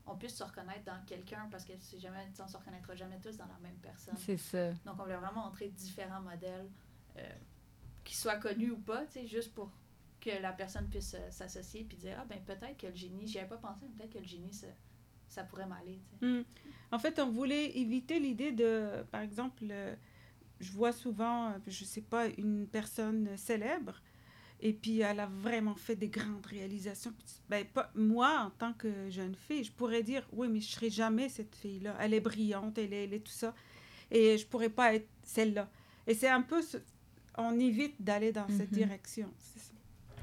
on 0.07 0.15
puisse 0.15 0.35
se 0.35 0.43
reconnaître 0.43 0.83
dans 0.85 1.03
quelqu'un, 1.05 1.47
parce 1.49 1.65
que 1.65 1.73
c'est 1.79 1.99
jamais, 1.99 2.27
on 2.39 2.47
se 2.47 2.57
reconnaîtra 2.57 2.95
jamais 2.95 3.19
tous 3.19 3.37
dans 3.37 3.47
la 3.47 3.57
même 3.61 3.77
personne. 3.81 4.15
C'est 4.17 4.37
ça. 4.37 4.71
Donc, 4.85 4.99
on 4.99 5.03
voulait 5.03 5.15
vraiment 5.15 5.45
montrer 5.45 5.69
différents 5.69 6.21
modèles, 6.21 6.69
euh, 7.17 7.33
qui 8.03 8.15
soient 8.15 8.35
connus 8.35 8.71
ou 8.71 8.77
pas, 8.77 9.05
tu 9.07 9.13
sais, 9.13 9.27
juste 9.27 9.53
pour 9.53 9.71
que 10.21 10.29
la 10.41 10.53
personne 10.53 10.87
puisse 10.89 11.15
euh, 11.15 11.31
s'associer 11.31 11.83
puis 11.83 11.97
dire 11.97 12.17
Ah, 12.19 12.25
ben 12.25 12.39
peut-être 12.45 12.77
que 12.77 12.87
le 12.87 12.95
génie, 12.95 13.27
j'y 13.27 13.39
avais 13.39 13.49
pas 13.49 13.57
pensé, 13.57 13.85
mais 13.87 13.95
peut-être 13.95 14.13
que 14.13 14.19
le 14.19 14.25
génie, 14.25 14.53
ça, 14.53 14.67
ça 15.27 15.43
pourrait 15.43 15.65
m'aller, 15.65 15.99
tu 16.07 16.19
sais. 16.19 16.25
Hmm. 16.25 16.43
En 16.91 16.99
fait, 16.99 17.19
on 17.19 17.31
voulait 17.31 17.77
éviter 17.77 18.19
l'idée 18.19 18.51
de, 18.51 19.03
par 19.11 19.21
exemple, 19.21 19.63
euh, 19.69 19.95
je 20.59 20.71
vois 20.71 20.91
souvent, 20.93 21.49
euh, 21.49 21.57
je 21.67 21.83
sais 21.85 22.01
pas, 22.01 22.27
une 22.37 22.67
personne 22.67 23.35
célèbre, 23.37 24.01
et 24.61 24.73
puis 24.73 25.01
elle 25.01 25.19
a 25.19 25.25
vraiment 25.27 25.75
fait 25.75 25.95
des 25.95 26.07
grandes 26.09 26.45
réalisations. 26.45 27.13
Ben, 27.49 27.65
pas, 27.65 27.91
moi, 27.95 28.39
en 28.47 28.49
tant 28.51 28.73
que 28.73 29.09
jeune 29.09 29.35
fille, 29.35 29.63
je 29.65 29.71
pourrais 29.71 30.01
dire, 30.03 30.25
oui, 30.31 30.47
mais 30.47 30.61
je 30.61 30.71
serai 30.71 30.89
jamais 30.89 31.27
cette 31.29 31.55
fille-là. 31.55 31.95
Elle 31.99 32.13
est 32.13 32.21
brillante, 32.21 32.77
elle 32.77 32.93
est, 32.93 33.03
elle 33.03 33.13
est 33.13 33.19
tout 33.19 33.31
ça. 33.33 33.53
Et 34.11 34.37
je 34.37 34.45
pourrais 34.47 34.69
pas 34.69 34.93
être 34.95 35.07
celle-là. 35.23 35.69
Et 36.07 36.13
c'est 36.13 36.29
un 36.29 36.41
peu, 36.41 36.61
ce- 36.61 36.77
on 37.37 37.59
évite 37.59 38.01
d'aller 38.01 38.31
dans 38.31 38.47
cette 38.47 38.71
Mhm. 38.71 38.77
direction. 38.77 39.29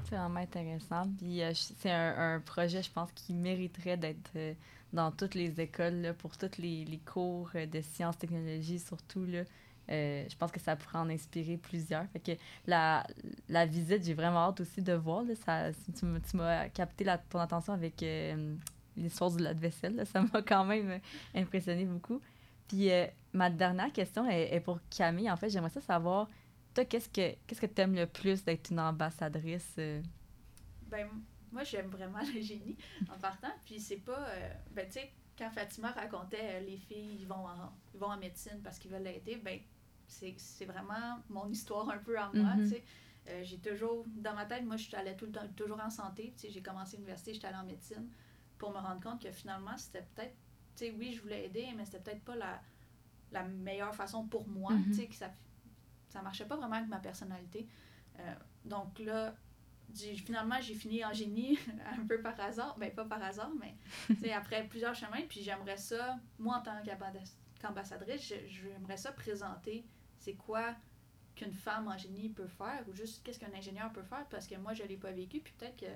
C'est 0.09 0.15
vraiment 0.15 0.39
intéressant. 0.39 1.07
Puis 1.17 1.41
euh, 1.41 1.53
c'est 1.53 1.91
un, 1.91 2.35
un 2.35 2.39
projet, 2.39 2.81
je 2.83 2.91
pense, 2.91 3.11
qui 3.13 3.33
mériterait 3.33 3.97
d'être 3.97 4.31
euh, 4.35 4.53
dans 4.91 5.11
toutes 5.11 5.35
les 5.35 5.59
écoles, 5.61 6.01
là, 6.01 6.13
pour 6.13 6.37
tous 6.37 6.57
les, 6.59 6.85
les 6.85 6.99
cours 6.99 7.49
de 7.53 7.81
sciences, 7.81 8.17
technologies, 8.17 8.79
surtout. 8.79 9.25
Là. 9.25 9.43
Euh, 9.89 10.25
je 10.29 10.35
pense 10.37 10.51
que 10.51 10.59
ça 10.59 10.75
pourrait 10.75 10.99
en 10.99 11.09
inspirer 11.09 11.57
plusieurs. 11.57 12.07
Fait 12.07 12.19
que 12.19 12.31
la, 12.67 13.05
la 13.49 13.65
visite, 13.65 14.03
j'ai 14.05 14.13
vraiment 14.13 14.47
hâte 14.49 14.61
aussi 14.61 14.81
de 14.81 14.93
voir. 14.93 15.23
Ça, 15.45 15.71
tu 15.97 16.05
m'as- 16.37 16.69
capté 16.69 17.05
ton 17.29 17.39
attention 17.39 17.73
avec 17.73 18.01
euh, 18.01 18.55
l'histoire 18.95 19.31
du 19.31 19.43
lave-vaisselle. 19.43 20.05
Ça 20.11 20.21
m'a 20.21 20.41
quand 20.41 20.63
même 20.65 20.99
impressionné 21.35 21.85
beaucoup. 21.85 22.21
Puis 22.67 22.89
euh, 22.91 23.05
ma 23.33 23.49
dernière 23.49 23.91
question 23.91 24.27
est, 24.29 24.53
est 24.55 24.61
pour 24.61 24.79
Camille. 24.89 25.29
En 25.29 25.35
fait, 25.35 25.49
j'aimerais 25.49 25.69
ça 25.69 25.81
savoir, 25.81 26.29
toi, 26.73 26.85
qu'est-ce 26.85 27.09
que 27.09 27.35
qu'est-ce 27.45 27.59
que 27.61 27.65
tu 27.65 27.81
aimes 27.81 27.95
le 27.95 28.07
plus 28.07 28.43
d'être 28.45 28.69
une 28.71 28.79
ambassadrice? 28.79 29.75
euh? 29.79 30.01
Ben, 30.89 31.07
moi, 31.51 31.63
j'aime 31.65 31.87
vraiment 31.87 32.19
le 32.33 32.41
génie 32.41 32.77
en 33.13 33.19
partant. 33.19 33.51
Puis 33.65 33.79
c'est 33.81 33.97
pas. 33.97 34.27
ben, 34.73 34.85
tu 34.87 34.93
sais, 34.93 35.11
quand 35.37 35.49
Fatima 35.51 35.91
racontait 35.91 36.39
euh, 36.41 36.59
les 36.61 36.77
filles, 36.77 37.17
ils 37.21 37.27
vont 37.27 37.45
en, 37.47 37.71
ils 37.93 37.99
vont 37.99 38.07
en 38.11 38.17
médecine 38.17 38.61
parce 38.63 38.77
qu'ils 38.79 38.91
veulent 38.91 39.03
l'aider, 39.03 39.37
ben, 39.37 39.59
c'est 40.07 40.65
vraiment 40.65 41.19
mon 41.29 41.47
histoire 41.49 41.89
un 41.89 41.97
peu 41.97 42.17
à 42.19 42.29
moi, 42.33 42.55
Mhm. 42.55 42.63
tu 42.63 42.69
sais. 42.69 42.83
Euh, 43.29 43.41
j'ai 43.43 43.57
toujours, 43.59 44.03
dans 44.07 44.33
ma 44.35 44.45
tête, 44.45 44.63
moi, 44.65 44.75
je 44.75 44.83
suis 44.83 44.95
allée 44.95 45.15
tout 45.15 45.25
le 45.25 45.31
temps, 45.31 45.47
toujours 45.55 45.79
en 45.81 45.89
santé. 45.89 46.33
J'ai 46.37 46.61
commencé 46.61 46.97
l'université, 46.97 47.33
j'étais 47.33 47.47
allée 47.47 47.57
en 47.57 47.63
médecine 47.65 48.09
pour 48.57 48.71
me 48.71 48.77
rendre 48.77 49.01
compte 49.01 49.21
que 49.23 49.31
finalement, 49.31 49.77
c'était 49.77 50.05
peut-être, 50.13 50.35
tu 50.75 50.85
sais, 50.85 50.91
oui, 50.91 51.13
je 51.13 51.21
voulais 51.21 51.45
aider, 51.45 51.67
mais 51.75 51.85
c'était 51.85 51.99
peut-être 51.99 52.23
pas 52.23 52.35
la, 52.35 52.61
la 53.31 53.43
meilleure 53.43 53.95
façon 53.95 54.27
pour 54.27 54.47
moi, 54.47 54.73
Mhm. 54.73 54.83
tu 54.87 54.93
sais, 54.93 55.07
que 55.07 55.15
ça, 55.15 55.31
ça 56.09 56.21
marchait 56.21 56.45
pas 56.45 56.57
vraiment 56.57 56.75
avec 56.75 56.89
ma 56.89 56.99
personnalité. 56.99 57.65
Euh, 58.19 58.35
donc 58.65 58.99
là, 58.99 59.33
j'ai- 59.93 60.15
finalement, 60.15 60.59
j'ai 60.61 60.75
fini 60.75 61.03
en 61.05 61.13
génie 61.13 61.57
un 61.97 62.05
peu 62.05 62.21
par 62.21 62.39
hasard. 62.39 62.75
Ben, 62.77 62.93
pas 62.93 63.05
par 63.05 63.21
hasard, 63.23 63.51
mais 63.59 64.31
après 64.31 64.65
plusieurs 64.67 64.95
chemins. 64.95 65.21
Puis 65.29 65.41
j'aimerais 65.43 65.77
ça, 65.77 66.19
moi, 66.39 66.57
en 66.57 66.61
tant 66.61 66.81
qu'ambas- 66.83 67.35
qu'ambassadrice, 67.61 68.27
je- 68.27 68.47
j'aimerais 68.47 68.97
ça 68.97 69.11
présenter 69.11 69.85
c'est 70.19 70.33
quoi 70.35 70.75
qu'une 71.35 71.51
femme 71.53 71.87
en 71.87 71.97
génie 71.97 72.29
peut 72.29 72.47
faire 72.47 72.83
ou 72.87 72.93
juste 72.93 73.23
qu'est-ce 73.23 73.39
qu'un 73.39 73.53
ingénieur 73.53 73.91
peut 73.91 74.03
faire 74.03 74.25
parce 74.29 74.47
que 74.47 74.55
moi, 74.55 74.73
je 74.73 74.83
l'ai 74.83 74.97
pas 74.97 75.11
vécu. 75.11 75.39
Puis 75.41 75.53
peut-être 75.57 75.75
que 75.77 75.91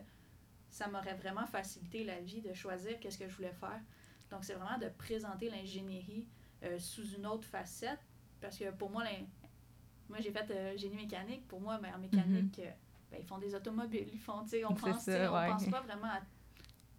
ça 0.69 0.87
m'aurait 0.87 1.13
vraiment 1.15 1.45
facilité 1.45 2.03
la 2.03 2.19
vie 2.19 2.41
de 2.41 2.53
choisir 2.53 2.99
qu'est-ce 2.99 3.17
que 3.17 3.29
je 3.29 3.35
voulais 3.35 3.53
faire. 3.53 3.79
Donc, 4.31 4.43
c'est 4.43 4.55
vraiment 4.55 4.77
de 4.79 4.89
présenter 4.89 5.49
l'ingénierie 5.49 6.27
euh, 6.63 6.77
sous 6.79 7.07
une 7.15 7.25
autre 7.25 7.47
facette 7.47 7.99
parce 8.41 8.57
que 8.57 8.69
pour 8.71 8.89
moi, 8.89 9.03
moi, 10.09 10.19
j'ai 10.19 10.31
fait 10.31 10.49
euh, 10.51 10.75
génie 10.77 10.95
mécanique. 10.97 11.47
Pour 11.47 11.61
moi, 11.61 11.77
ben, 11.77 11.93
en 11.95 11.99
mécanique, 11.99 12.59
euh, 12.59 12.71
ben, 13.11 13.19
ils 13.21 13.25
font 13.25 13.37
des 13.37 13.55
automobiles, 13.55 14.09
ils 14.13 14.19
font, 14.19 14.43
on 14.67 14.73
pense, 14.75 15.03
ça, 15.03 15.31
on 15.31 15.35
ouais. 15.35 15.47
pense 15.49 15.65
pas 15.69 15.81
vraiment 15.81 16.07
à 16.07 16.21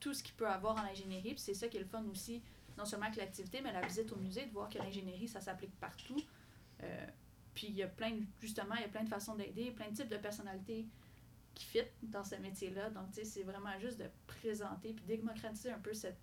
tout 0.01 0.15
ce 0.15 0.23
qu'il 0.23 0.35
peut 0.35 0.49
avoir 0.49 0.77
en 0.77 0.87
ingénierie. 0.87 1.35
Puis 1.35 1.41
c'est 1.41 1.55
ça 1.55 1.69
qui 1.69 1.77
est 1.77 1.81
le 1.81 1.87
fun 1.87 2.05
aussi, 2.11 2.43
non 2.77 2.85
seulement 2.85 3.07
avec 3.07 3.19
l'activité, 3.19 3.61
mais 3.61 3.73
la 3.73 3.85
visite 3.87 4.11
au 4.13 4.17
musée, 4.17 4.47
de 4.47 4.53
voir 4.53 4.69
que 4.69 4.79
l'ingénierie, 4.79 5.29
ça 5.29 5.41
s'applique 5.41 5.75
partout. 5.79 6.21
Euh, 6.83 7.07
puis 7.55 7.67
il 7.69 7.75
y 7.75 7.83
a 7.83 7.89
plein, 7.89 8.13
de- 8.13 8.25
justement, 8.41 8.75
il 8.77 8.83
y 8.83 8.85
a 8.85 8.89
plein 8.89 9.03
de 9.05 9.09
façons 9.09 9.35
d'aider, 9.35 9.71
plein 9.73 9.89
de 9.91 9.95
types 9.97 10.09
de 10.09 10.17
personnalités 10.17 10.87
qui 11.55 11.65
fit 11.65 11.83
dans 12.03 12.23
ce 12.25 12.37
métier-là. 12.37 12.91
Donc, 12.91 13.11
tu 13.11 13.17
sais, 13.17 13.25
c'est 13.25 13.43
vraiment 13.43 13.77
juste 13.81 13.99
de 13.99 14.09
présenter 14.29 14.93
puis 14.93 15.05
démocratiser 15.05 15.73
un 15.73 15.81
peu 15.81 15.93
cette, 15.93 16.21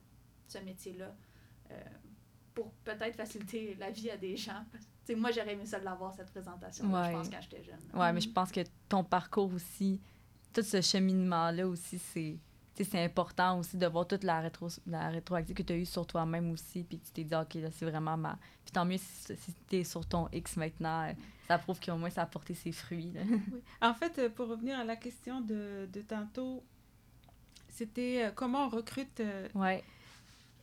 ce 0.47 0.57
métier-là 0.59 1.13
euh, 1.71 1.83
pour 2.53 2.71
peut-être 2.85 3.17
faciliter 3.17 3.75
la 3.75 3.91
vie 3.91 4.09
à 4.09 4.15
des 4.15 4.37
gens. 4.37 4.63
Moi, 5.15 5.31
j'aurais 5.31 5.53
aimé 5.53 5.65
ça 5.65 5.79
de 5.79 5.85
l'avoir, 5.85 6.13
cette 6.13 6.31
présentation 6.31 6.85
Ouais. 6.91 7.07
je 7.11 7.17
pense, 7.17 7.29
quand 7.29 7.41
j'étais 7.41 7.63
jeune. 7.63 7.79
Ouais, 7.93 8.11
mais 8.13 8.21
je 8.21 8.29
pense 8.29 8.51
que 8.51 8.61
ton 8.89 9.03
parcours 9.03 9.53
aussi, 9.53 10.01
tout 10.53 10.61
ce 10.63 10.81
cheminement-là 10.81 11.67
aussi, 11.67 11.99
c'est. 11.99 12.37
C'est 12.77 13.01
important 13.05 13.57
aussi 13.59 13.77
de 13.77 13.87
voir 13.87 14.05
toute 14.05 14.25
la, 14.25 14.41
rétro, 14.41 14.67
la 14.85 15.07
rétroactive 15.07 15.55
que 15.55 15.63
tu 15.63 15.71
as 15.71 15.77
eue 15.77 15.85
sur 15.85 16.05
toi-même 16.05 16.51
aussi, 16.51 16.83
puis 16.83 16.99
tu 16.99 17.09
t'es 17.11 17.23
dit, 17.23 17.33
OK, 17.33 17.53
là, 17.53 17.69
c'est 17.71 17.85
vraiment 17.85 18.17
ma. 18.17 18.37
Puis 18.65 18.73
tant 18.73 18.83
mieux 18.83 18.97
si, 18.97 19.33
si 19.37 19.55
tu 19.69 19.77
es 19.77 19.83
sur 19.85 20.05
ton 20.05 20.27
X 20.33 20.57
maintenant, 20.57 21.03
euh, 21.07 21.13
ça 21.47 21.57
prouve 21.57 21.79
qu'au 21.79 21.95
moins 21.95 22.09
ça 22.09 22.23
a 22.23 22.25
porté 22.25 22.53
ses 22.53 22.73
fruits. 22.73 23.13
Oui. 23.15 23.61
En 23.81 23.93
fait, 23.93 24.19
euh, 24.19 24.29
pour 24.29 24.49
revenir 24.49 24.77
à 24.77 24.83
la 24.83 24.97
question 24.97 25.39
de, 25.39 25.87
de 25.93 26.01
tantôt, 26.01 26.65
c'était 27.69 28.25
euh, 28.25 28.31
comment 28.35 28.65
on 28.65 28.69
recrute 28.69 29.21
euh, 29.21 29.47
Ouais. 29.55 29.81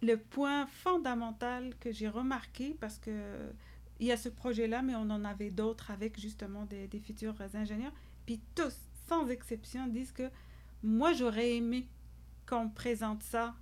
le 0.03 0.17
point 0.19 0.67
fondamental 0.67 1.75
que 1.81 1.93
j'ai 1.93 2.09
remarqué, 2.09 2.77
parce 2.79 2.99
que 2.99 3.11
il 4.03 4.09
y 4.09 4.12
a 4.12 4.17
ce 4.17 4.29
projet-là, 4.29 4.83
mais 4.83 4.97
on 4.97 5.09
en 5.11 5.25
avait 5.25 5.51
d'autres 5.51 5.93
avec 5.93 6.21
justement 6.21 6.65
des, 6.65 6.88
des 6.88 6.99
futurs 6.99 7.37
ingénieurs, 7.55 7.93
puis 8.27 8.41
tous, 8.57 8.77
sans 9.07 9.29
exception, 9.29 9.87
disent 9.87 10.11
que 10.11 10.29
moi, 10.83 11.12
j'aurais 11.12 11.55
aimé 11.55 11.88
qu'on 12.45 12.69
présente 12.69 13.23
ça 13.23 13.55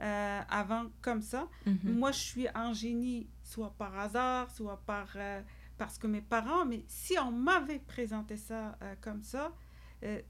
euh, 0.00 0.40
avant 0.48 0.86
comme 1.02 1.20
ça. 1.20 1.46
Mhm. 1.66 1.98
Moi, 1.98 2.10
je 2.10 2.20
suis 2.20 2.46
en 2.54 2.72
génie, 2.72 3.28
soit 3.44 3.74
par 3.76 3.98
hasard, 3.98 4.50
soit 4.50 4.80
par, 4.86 5.08
euh, 5.16 5.42
parce 5.76 5.98
que 5.98 6.06
mes 6.06 6.22
parents, 6.22 6.64
mais 6.64 6.84
si 6.88 7.18
on 7.18 7.30
m'avait 7.30 7.78
présenté 7.78 8.38
ça 8.38 8.78
euh, 8.82 8.94
comme 9.02 9.22
ça, 9.22 9.52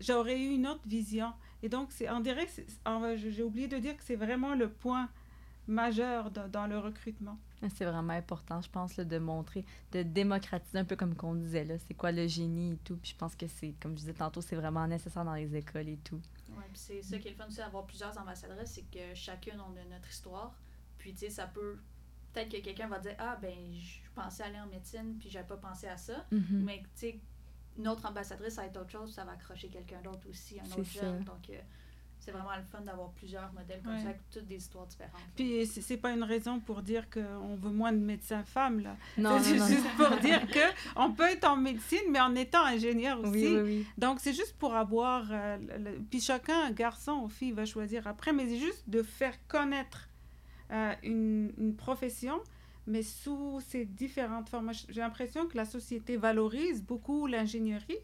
j'aurais 0.00 0.38
eu 0.38 0.50
une 0.50 0.66
autre 0.66 0.86
vision. 0.86 1.32
Et 1.62 1.70
donc, 1.70 1.92
c'est, 1.92 2.10
on 2.10 2.20
dirait 2.20 2.46
j'ai 3.16 3.42
oublié 3.42 3.68
de 3.68 3.78
dire 3.78 3.96
que 3.96 4.02
c'est 4.02 4.16
vraiment 4.16 4.54
le 4.54 4.68
point 4.68 5.08
majeur 5.66 6.30
dans, 6.30 6.48
dans 6.48 6.66
le 6.66 6.78
recrutement. 6.78 7.38
C'est 7.76 7.84
vraiment 7.84 8.12
important, 8.12 8.60
je 8.60 8.68
pense, 8.68 8.96
là, 8.96 9.04
de 9.04 9.18
montrer, 9.18 9.64
de 9.92 10.02
démocratiser 10.02 10.78
un 10.78 10.84
peu 10.84 10.96
comme 10.96 11.14
qu'on 11.14 11.34
disait, 11.36 11.64
là, 11.64 11.78
c'est 11.78 11.94
quoi 11.94 12.10
le 12.10 12.26
génie 12.26 12.72
et 12.72 12.76
tout. 12.78 12.96
Puis 12.96 13.12
je 13.12 13.16
pense 13.16 13.36
que 13.36 13.46
c'est, 13.46 13.74
comme 13.80 13.92
je 13.92 13.98
disais 13.98 14.14
tantôt, 14.14 14.40
c'est 14.40 14.56
vraiment 14.56 14.86
nécessaire 14.88 15.24
dans 15.24 15.34
les 15.34 15.54
écoles 15.54 15.88
et 15.88 15.98
tout. 15.98 16.20
Ouais, 16.48 16.64
puis 16.72 16.80
c'est 16.80 17.02
ça 17.02 17.18
qui 17.18 17.28
est 17.28 17.30
le 17.30 17.36
fun 17.36 17.46
aussi 17.46 17.58
d'avoir 17.58 17.86
plusieurs 17.86 18.18
ambassadrices, 18.18 18.72
c'est 18.72 18.90
que 18.90 19.14
chacune 19.14 19.60
on 19.60 19.76
a 19.76 19.84
notre 19.84 20.10
histoire. 20.10 20.54
Puis 20.98 21.12
tu 21.12 21.20
sais, 21.20 21.30
ça 21.30 21.46
peut. 21.46 21.78
Peut-être 22.32 22.50
que 22.50 22.60
quelqu'un 22.62 22.88
va 22.88 22.98
dire 22.98 23.14
Ah, 23.18 23.38
ben, 23.40 23.54
je 23.74 23.98
pensais 24.14 24.42
aller 24.42 24.58
en 24.58 24.66
médecine, 24.66 25.16
puis 25.18 25.30
j'avais 25.30 25.46
pas 25.46 25.56
pensé 25.56 25.86
à 25.86 25.96
ça. 25.96 26.26
Mhm. 26.30 26.62
Mais 26.64 26.78
tu 26.78 26.88
sais, 26.94 27.20
notre 27.76 28.06
ambassadrice, 28.06 28.54
ça 28.54 28.62
va 28.62 28.68
être 28.68 28.76
autre 28.80 28.90
chose, 28.90 29.14
ça 29.14 29.24
va 29.24 29.32
accrocher 29.32 29.68
quelqu'un 29.68 30.00
d'autre 30.02 30.28
aussi, 30.28 30.58
un 30.60 30.64
autre 30.64 30.84
ça. 30.84 31.00
jeune. 31.00 31.24
Donc, 31.24 31.48
euh, 31.50 31.60
c'est 32.24 32.30
vraiment 32.30 32.54
le 32.56 32.62
fun 32.62 32.80
d'avoir 32.82 33.10
plusieurs 33.10 33.52
modèles 33.52 33.80
comme 33.82 33.94
Ouais. 33.94 33.98
ça, 34.02 34.08
avec 34.10 34.20
toutes 34.30 34.46
des 34.46 34.54
histoires 34.56 34.86
différentes. 34.86 35.20
Puis, 35.34 35.66
c'est, 35.66 35.96
pas 35.96 36.12
une 36.12 36.22
raison 36.22 36.60
pour 36.60 36.80
dire 36.82 37.10
qu'on 37.10 37.56
veut 37.56 37.70
moins 37.72 37.92
de 37.92 37.98
médecins 37.98 38.44
femmes, 38.44 38.78
là. 38.80 38.96
Non, 39.18 39.38
c'est 39.40 39.54
non, 39.56 39.64
non. 39.64 39.66
juste 39.66 39.86
pour 39.96 40.16
dire 40.18 40.46
que 40.46 40.60
on 40.94 41.10
peut 41.12 41.24
être 41.28 41.44
en 41.48 41.56
médecine, 41.56 42.04
mais 42.10 42.20
en 42.20 42.34
étant 42.36 42.64
ingénieur 42.64 43.18
aussi. 43.20 43.30
Oui, 43.30 43.46
oui, 43.48 43.60
oui. 43.62 43.86
Donc, 43.98 44.20
c'est 44.20 44.32
juste 44.34 44.56
pour 44.58 44.74
avoir. 44.76 45.26
euh, 45.32 45.56
le- 45.58 45.90
le- 45.90 45.98
Puis 46.10 46.20
chacun, 46.20 46.70
garçon 46.70 47.22
ou 47.24 47.28
fille, 47.28 47.50
va 47.52 47.64
choisir 47.64 48.06
après, 48.06 48.32
mais 48.32 48.46
c'est 48.48 48.58
juste 48.58 48.88
de 48.88 49.02
faire 49.02 49.34
connaître 49.48 50.08
euh, 50.70 50.94
une, 51.02 51.52
une 51.58 51.74
profession, 51.74 52.40
mais 52.86 53.02
sous 53.02 53.60
ses 53.66 53.84
différentes 53.84 54.48
formes. 54.48 54.70
J'ai 54.88 55.00
l'impression 55.00 55.46
que 55.46 55.56
la 55.56 55.64
société 55.64 56.16
valorise 56.16 56.82
beaucoup 56.84 57.26
l'ingénierie 57.26 57.98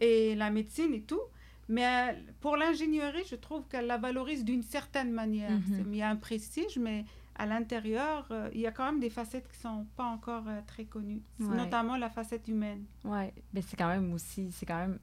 et 0.00 0.34
la 0.34 0.50
médecine 0.50 0.94
et 0.94 1.02
tout. 1.02 1.20
Mais 1.68 1.84
euh, 2.12 2.12
pour 2.40 2.56
l'ingénierie, 2.56 3.24
je 3.30 3.36
trouve 3.36 3.66
qu'elle 3.68 3.86
la 3.86 3.96
valorise 3.98 4.44
d'une 4.44 4.62
certaine 4.62 5.12
manière. 5.12 5.50
Mhm. 5.50 5.86
Il 5.92 5.96
y 5.96 6.02
a 6.02 6.08
un 6.10 6.16
prestige, 6.16 6.78
mais 6.78 7.04
à 7.36 7.46
l'intérieur, 7.46 8.26
euh, 8.30 8.48
il 8.54 8.60
y 8.60 8.66
a 8.66 8.70
quand 8.70 8.84
même 8.84 9.00
des 9.00 9.10
facettes 9.10 9.48
qui 9.50 9.58
sont 9.58 9.86
pas 9.96 10.04
encore 10.04 10.44
euh, 10.46 10.60
très 10.66 10.84
connues, 10.84 11.22
Ouais. 11.40 11.56
notamment 11.56 11.96
la 11.96 12.10
facette 12.10 12.46
humaine. 12.48 12.84
Ouais, 13.04 13.32
mais 13.52 13.62
c'est 13.62 13.76
quand 13.76 13.88
même 13.88 14.12
aussi, 14.12 14.50
c'est 14.52 14.66
quand 14.66 14.78
même 14.78 14.98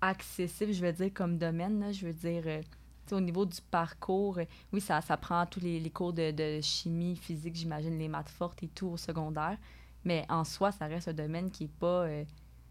accessible, 0.00 0.72
je 0.72 0.84
veux 0.84 0.92
dire, 0.92 1.10
comme 1.12 1.36
domaine. 1.38 1.80
là. 1.80 1.92
je 1.92 2.06
veux 2.06 2.12
dire, 2.12 2.42
euh, 2.46 2.62
au 3.12 3.20
niveau 3.20 3.44
du 3.44 3.60
parcours, 3.70 4.38
oui, 4.72 4.80
ça, 4.80 5.00
ça 5.00 5.16
prend 5.16 5.44
tous 5.46 5.60
les, 5.60 5.80
les 5.80 5.90
cours 5.90 6.12
de, 6.12 6.30
de 6.30 6.60
chimie, 6.60 7.16
physique, 7.16 7.54
j'imagine, 7.56 7.98
les 7.98 8.08
maths 8.08 8.28
fortes 8.30 8.62
et 8.62 8.68
tout 8.68 8.86
au 8.88 8.96
secondaire. 8.96 9.58
Mais 10.04 10.24
en 10.28 10.44
soi, 10.44 10.72
ça 10.72 10.86
reste 10.86 11.08
un 11.08 11.12
domaine 11.12 11.50
qui 11.50 11.64
est 11.64 11.68
pas. 11.78 12.06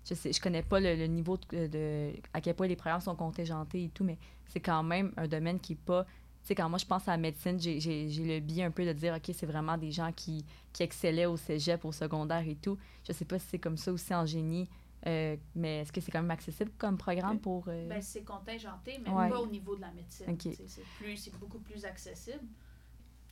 Euh, 0.01 0.05
je 0.09 0.13
sais, 0.15 0.31
je 0.33 0.41
connais 0.41 0.63
pas 0.63 0.79
le, 0.79 0.95
le 0.95 1.07
niveau 1.07 1.37
de, 1.51 1.67
de- 1.67 2.13
à 2.33 2.41
quel 2.41 2.55
point 2.55 2.67
les 2.67 2.75
programmes 2.75 3.01
sont 3.01 3.15
contingentés 3.15 3.85
et 3.85 3.89
tout, 3.89 4.03
mais 4.03 4.17
c'est 4.47 4.59
quand 4.59 4.83
même 4.83 5.11
un 5.17 5.27
domaine 5.27 5.59
qui 5.59 5.73
est 5.73 5.75
pas. 5.85 6.03
Tu 6.05 6.47
sais, 6.47 6.55
quand 6.55 6.69
moi 6.69 6.79
je 6.79 6.85
pense 6.85 7.07
à 7.07 7.11
la 7.11 7.17
médecine, 7.17 7.59
j'ai- 7.59 7.79
le 7.79 8.39
biais 8.39 8.63
un 8.63 8.71
peu 8.71 8.85
de 8.85 8.93
dire, 8.93 9.13
OK, 9.15 9.31
c'est 9.35 9.45
vraiment 9.45 9.77
des 9.77 9.91
gens 9.91 10.11
qui, 10.11 10.45
qui 10.73 10.83
excellaient 10.83 11.25
au 11.25 11.37
cégep, 11.37 11.83
au 11.85 11.91
secondaire 11.91 12.47
et 12.47 12.55
tout. 12.55 12.77
Je 13.07 13.13
sais 13.13 13.25
pas 13.25 13.37
si 13.39 13.47
c'est 13.49 13.59
comme 13.59 13.77
ça 13.77 13.91
aussi 13.91 14.13
en 14.15 14.25
génie, 14.25 14.67
euh, 15.05 15.35
mais 15.55 15.79
est-ce 15.81 15.91
que 15.91 16.01
c'est 16.01 16.11
quand 16.11 16.21
même 16.21 16.31
accessible 16.31 16.71
comme 16.77 16.97
programme 16.97 17.33
Oui. 17.33 17.37
pour. 17.39 17.65
euh, 17.67 17.87
Ben, 17.89 18.01
c'est 18.01 18.23
contingenté, 18.23 18.99
mais 19.03 19.09
Ouais. 19.11 19.29
pas 19.29 19.39
au 19.39 19.47
niveau 19.47 19.75
de 19.75 19.81
la 19.81 19.91
médecine. 19.91 20.25
C'est 20.39 21.37
beaucoup 21.39 21.59
plus 21.59 21.83
accessible. 21.85 22.45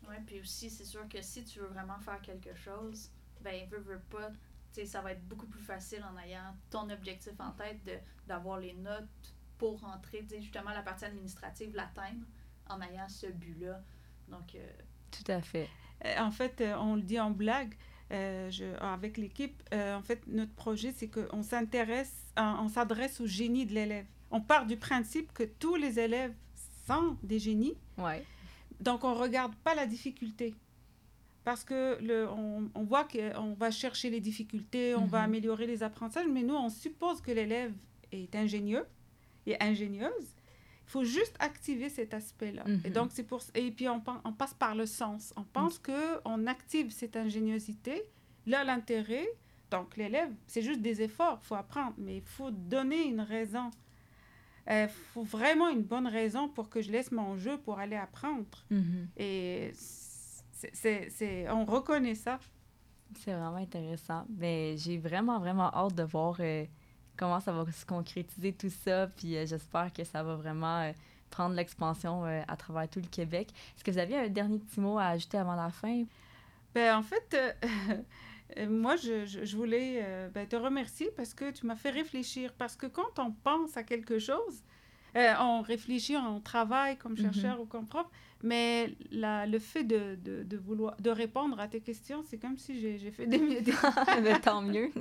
Ouais, 0.07 0.21
puis 0.25 0.39
aussi, 0.39 0.69
c'est 0.69 0.85
sûr 0.85 1.07
que 1.09 1.21
si 1.21 1.43
tu 1.43 1.59
veux 1.59 1.67
vraiment 1.67 1.99
faire 1.99 2.21
quelque 2.21 2.53
chose, 2.55 3.09
ben, 3.41 3.67
veux, 3.69 3.79
veux 3.79 4.01
pas, 4.09 4.29
ça 4.85 5.01
va 5.01 5.11
être 5.13 5.27
beaucoup 5.27 5.47
plus 5.47 5.61
facile 5.63 6.03
en 6.03 6.17
ayant 6.19 6.55
ton 6.69 6.89
objectif 6.89 7.33
en 7.39 7.51
tête 7.51 7.83
de, 7.85 7.93
d'avoir 8.27 8.59
les 8.59 8.73
notes 8.73 9.05
pour 9.57 9.79
rentrer, 9.81 10.19
tu 10.23 10.35
sais, 10.35 10.41
justement, 10.41 10.69
la 10.71 10.83
partie 10.83 11.05
administrative, 11.05 11.73
l'atteindre 11.75 12.25
en 12.69 12.79
ayant 12.81 13.09
ce 13.09 13.27
but-là. 13.27 13.81
Donc, 14.27 14.53
euh, 14.55 14.67
Tout 15.11 15.31
à 15.31 15.41
fait. 15.41 15.67
Euh, 16.05 16.19
En 16.19 16.31
fait, 16.31 16.61
euh, 16.61 16.75
on 16.77 16.95
le 16.95 17.01
dit 17.01 17.19
en 17.19 17.31
blague 17.31 17.75
euh, 18.11 18.49
je- 18.51 18.75
avec 18.79 19.17
l'équipe. 19.17 19.61
euh, 19.73 19.95
en 19.95 20.01
fait, 20.03 20.25
notre 20.27 20.53
projet, 20.53 20.91
c'est 20.95 21.09
qu'on 21.09 21.41
s'intéresse, 21.43 22.13
on 22.37 22.69
s'adresse 22.69 23.19
au 23.19 23.25
génie 23.27 23.65
de 23.65 23.73
l'élève. 23.73 24.05
On 24.31 24.41
part 24.41 24.65
du 24.65 24.77
principe 24.77 25.33
que 25.33 25.43
tous 25.43 25.75
les 25.75 25.99
élèves 25.99 26.33
sont 26.85 27.17
des 27.23 27.39
génies, 27.39 27.75
Ouais. 27.97 28.23
donc 28.79 29.03
on 29.03 29.13
regarde 29.15 29.55
pas 29.55 29.73
la 29.75 29.85
difficulté. 29.87 30.53
Parce 31.47 31.63
que 31.63 31.97
le, 32.01 32.27
on, 32.27 32.69
on 32.75 32.83
voit 32.83 33.05
qu'on 33.05 33.53
va 33.53 33.71
chercher 33.71 34.09
les 34.09 34.19
difficultés, 34.19 34.95
on 34.95 35.05
va 35.05 35.19
Mhm. 35.19 35.23
améliorer 35.29 35.65
les 35.65 35.81
apprentissages, 35.81 36.27
mais 36.29 36.43
nous, 36.43 36.55
on 36.55 36.67
suppose 36.67 37.21
que 37.21 37.31
l'élève 37.31 37.71
est 38.11 38.35
ingénieux 38.35 38.83
et 39.45 39.55
ingénieuse. 39.63 40.27
Il 40.85 40.89
faut 40.89 41.05
juste 41.05 41.35
activer 41.39 41.87
cet 41.89 42.13
aspect-là. 42.13 42.63
Et 42.83 42.89
Mhm. 42.89 42.93
donc, 42.97 43.11
c'est 43.13 43.23
pour 43.23 43.39
et 43.55 43.71
puis 43.71 43.87
on, 43.87 44.03
on 44.25 44.33
passe 44.33 44.53
par 44.55 44.75
le 44.75 44.85
sens. 44.85 45.33
On 45.37 45.43
pense 45.43 45.79
que 45.79 46.19
on 46.25 46.47
active 46.47 46.91
cette 46.91 47.15
ingéniosité. 47.15 48.03
Là, 48.45 48.65
l'intérêt, 48.65 49.27
donc 49.71 49.95
l'élève, 49.95 50.33
c'est 50.47 50.61
juste 50.61 50.81
des 50.81 51.01
efforts, 51.01 51.39
il 51.41 51.45
faut 51.47 51.55
apprendre, 51.55 51.93
mais 51.97 52.17
il 52.17 52.23
faut 52.23 52.51
donner 52.51 53.03
une 53.05 53.21
raison. 53.21 53.71
Il 54.69 54.89
faut 55.13 55.23
vraiment 55.23 55.69
une 55.69 55.83
bonne 55.83 56.07
raison 56.07 56.49
pour 56.49 56.69
que 56.69 56.81
je 56.81 56.91
laisse 56.91 57.13
mon 57.13 57.37
jeu 57.37 57.57
pour 57.57 57.79
aller 57.79 57.95
apprendre. 57.95 58.65
Mhm. 58.69 59.07
Et 59.15 59.71
c'est, 60.73 61.49
on 61.49 61.65
reconnaît 61.65 62.15
ça. 62.15 62.39
C'est 63.15 63.31
vraiment 63.33 63.55
intéressant. 63.57 64.25
Mais 64.29 64.77
j'ai 64.77 64.97
vraiment, 64.97 65.39
vraiment 65.39 65.73
hâte 65.73 65.95
de 65.95 66.03
voir 66.03 66.37
euh, 66.39 66.65
comment 67.17 67.39
ça 67.39 67.51
va 67.51 67.69
se 67.71 67.85
concrétiser 67.85 68.53
tout 68.53 68.69
ça. 68.69 69.07
Puis 69.07 69.35
euh, 69.37 69.45
j'espère 69.45 69.91
que 69.93 70.03
ça 70.03 70.23
va 70.23 70.35
vraiment 70.35 70.81
euh, 70.81 70.91
prendre 71.29 71.55
l'expansion 71.55 72.23
à 72.25 72.57
travers 72.57 72.89
tout 72.89 72.99
le 73.01 73.07
Québec. 73.07 73.49
Est-ce 73.75 73.83
que 73.83 73.91
vous 73.91 73.97
aviez 73.99 74.17
un 74.17 74.29
dernier 74.29 74.59
petit 74.59 74.79
mot 74.79 74.97
à 74.97 75.07
ajouter 75.07 75.37
avant 75.37 75.55
la 75.55 75.69
fin? 75.71 76.05
Ben, 76.73 76.95
en 76.97 77.03
fait, 77.03 77.35
moi, 78.69 78.95
je, 78.95 79.25
je- 79.25 79.57
voulais 79.57 80.29
ben, 80.33 80.47
te 80.47 80.55
remercier 80.55 81.11
parce 81.15 81.33
que 81.33 81.51
tu 81.51 81.65
m'as 81.65 81.75
fait 81.75 81.89
réfléchir. 81.89 82.53
Parce 82.57 82.75
que 82.75 82.85
quand 82.87 83.19
on 83.19 83.31
pense 83.31 83.77
à 83.77 83.83
quelque 83.83 84.19
chose, 84.19 84.63
euh, 85.17 85.33
on 85.39 85.61
réfléchit, 85.61 86.15
on 86.15 86.39
travaille 86.39 86.97
comme 86.97 87.13
Mhm. 87.13 87.17
chercheur 87.33 87.59
ou 87.59 87.65
comme 87.65 87.87
prof, 87.87 88.05
mais 88.43 88.93
la- 89.11 89.45
le 89.47 89.57
fait 89.59 89.83
de, 89.83 90.15
de, 90.23 90.43
de 90.43 90.57
vouloir 90.57 90.95
de 90.97 91.09
répondre 91.09 91.59
à 91.59 91.67
tes 91.67 91.81
questions, 91.81 92.21
c'est 92.23 92.37
comme 92.37 92.57
si 92.57 92.79
j'ai 92.79 92.97
j'ai 92.99 93.11
fait 93.11 93.25
des, 93.25 93.37
des- 93.61 93.73
Ben, 94.23 94.39
tant 94.39 94.61
mieux. 94.61 94.91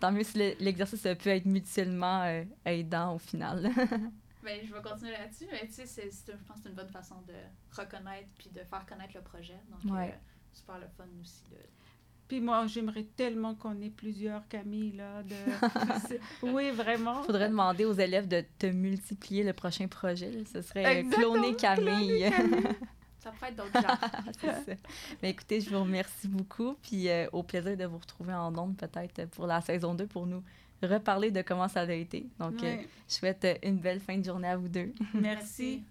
tant 0.00 0.10
mieux 0.12 0.24
si 0.24 0.38
le- 0.38 0.54
l'exercice 0.60 1.06
a 1.06 1.14
pu 1.14 1.28
être 1.28 1.46
mutuellement 1.46 2.22
euh, 2.24 2.44
aidant 2.64 3.14
au 3.14 3.18
final. 3.18 3.62
ben, 4.42 4.60
je 4.64 4.74
vais 4.74 4.82
continuer 4.82 5.12
là-dessus, 5.12 5.46
mais 5.52 5.66
tu 5.68 5.86
sais, 5.86 6.10
je 6.10 6.32
pense 6.46 6.56
que 6.56 6.62
c'est 6.64 6.68
une 6.70 6.74
bonne 6.74 6.88
façon 6.88 7.16
de 7.28 7.34
reconnaître 7.80 8.28
puis 8.38 8.50
de 8.50 8.60
faire 8.64 8.84
connaître 8.86 9.12
le 9.14 9.22
projet. 9.22 9.58
Donc, 9.70 9.92
Ouais. 9.94 10.08
euh, 10.08 10.16
super 10.52 10.78
le 10.78 10.86
fun 10.96 11.04
aussi 11.22 11.44
de 11.50 11.56
Puis 12.30 12.40
moi, 12.40 12.64
j'aimerais 12.68 13.08
tellement 13.16 13.56
qu'on 13.56 13.80
ait 13.80 13.90
plusieurs 13.90 14.46
Camille, 14.46 14.92
là. 14.92 15.20
De... 15.24 16.14
oui, 16.54 16.70
vraiment. 16.70 17.22
Il 17.22 17.26
faudrait 17.26 17.48
demander 17.48 17.84
aux 17.84 17.92
élèves 17.92 18.28
de 18.28 18.44
te 18.56 18.66
multiplier 18.66 19.42
le 19.42 19.52
prochain 19.52 19.88
projet. 19.88 20.30
là. 20.30 20.38
Ce 20.52 20.62
serait 20.62 21.00
Exactement, 21.00 21.32
cloner 21.32 21.56
Camille. 21.56 22.30
Ça 23.18 23.32
peut 23.32 23.46
être 23.46 23.56
d'autres 23.56 23.82
gens. 23.82 24.32
C'est 24.40 24.76
ça. 24.76 24.80
Mais 25.20 25.30
écoutez, 25.30 25.60
je 25.60 25.70
vous 25.70 25.80
remercie 25.80 26.28
beaucoup. 26.28 26.76
Puis 26.80 27.08
euh, 27.08 27.26
au 27.32 27.42
plaisir 27.42 27.76
de 27.76 27.84
vous 27.84 27.98
retrouver 27.98 28.32
en 28.32 28.56
ondes 28.56 28.76
peut-être 28.76 29.28
pour 29.30 29.48
la 29.48 29.60
saison 29.60 29.94
2 29.94 30.06
pour 30.06 30.24
nous 30.24 30.44
reparler 30.84 31.32
de 31.32 31.42
comment 31.42 31.66
ça 31.66 31.80
a 31.80 31.92
été. 31.92 32.28
Donc, 32.38 32.62
euh, 32.62 32.76
je 33.08 33.14
souhaite 33.14 33.44
une 33.64 33.78
belle 33.78 33.98
fin 33.98 34.16
de 34.16 34.24
journée 34.24 34.46
à 34.46 34.56
vous 34.56 34.68
deux. 34.68 34.92
Merci. 35.14 35.82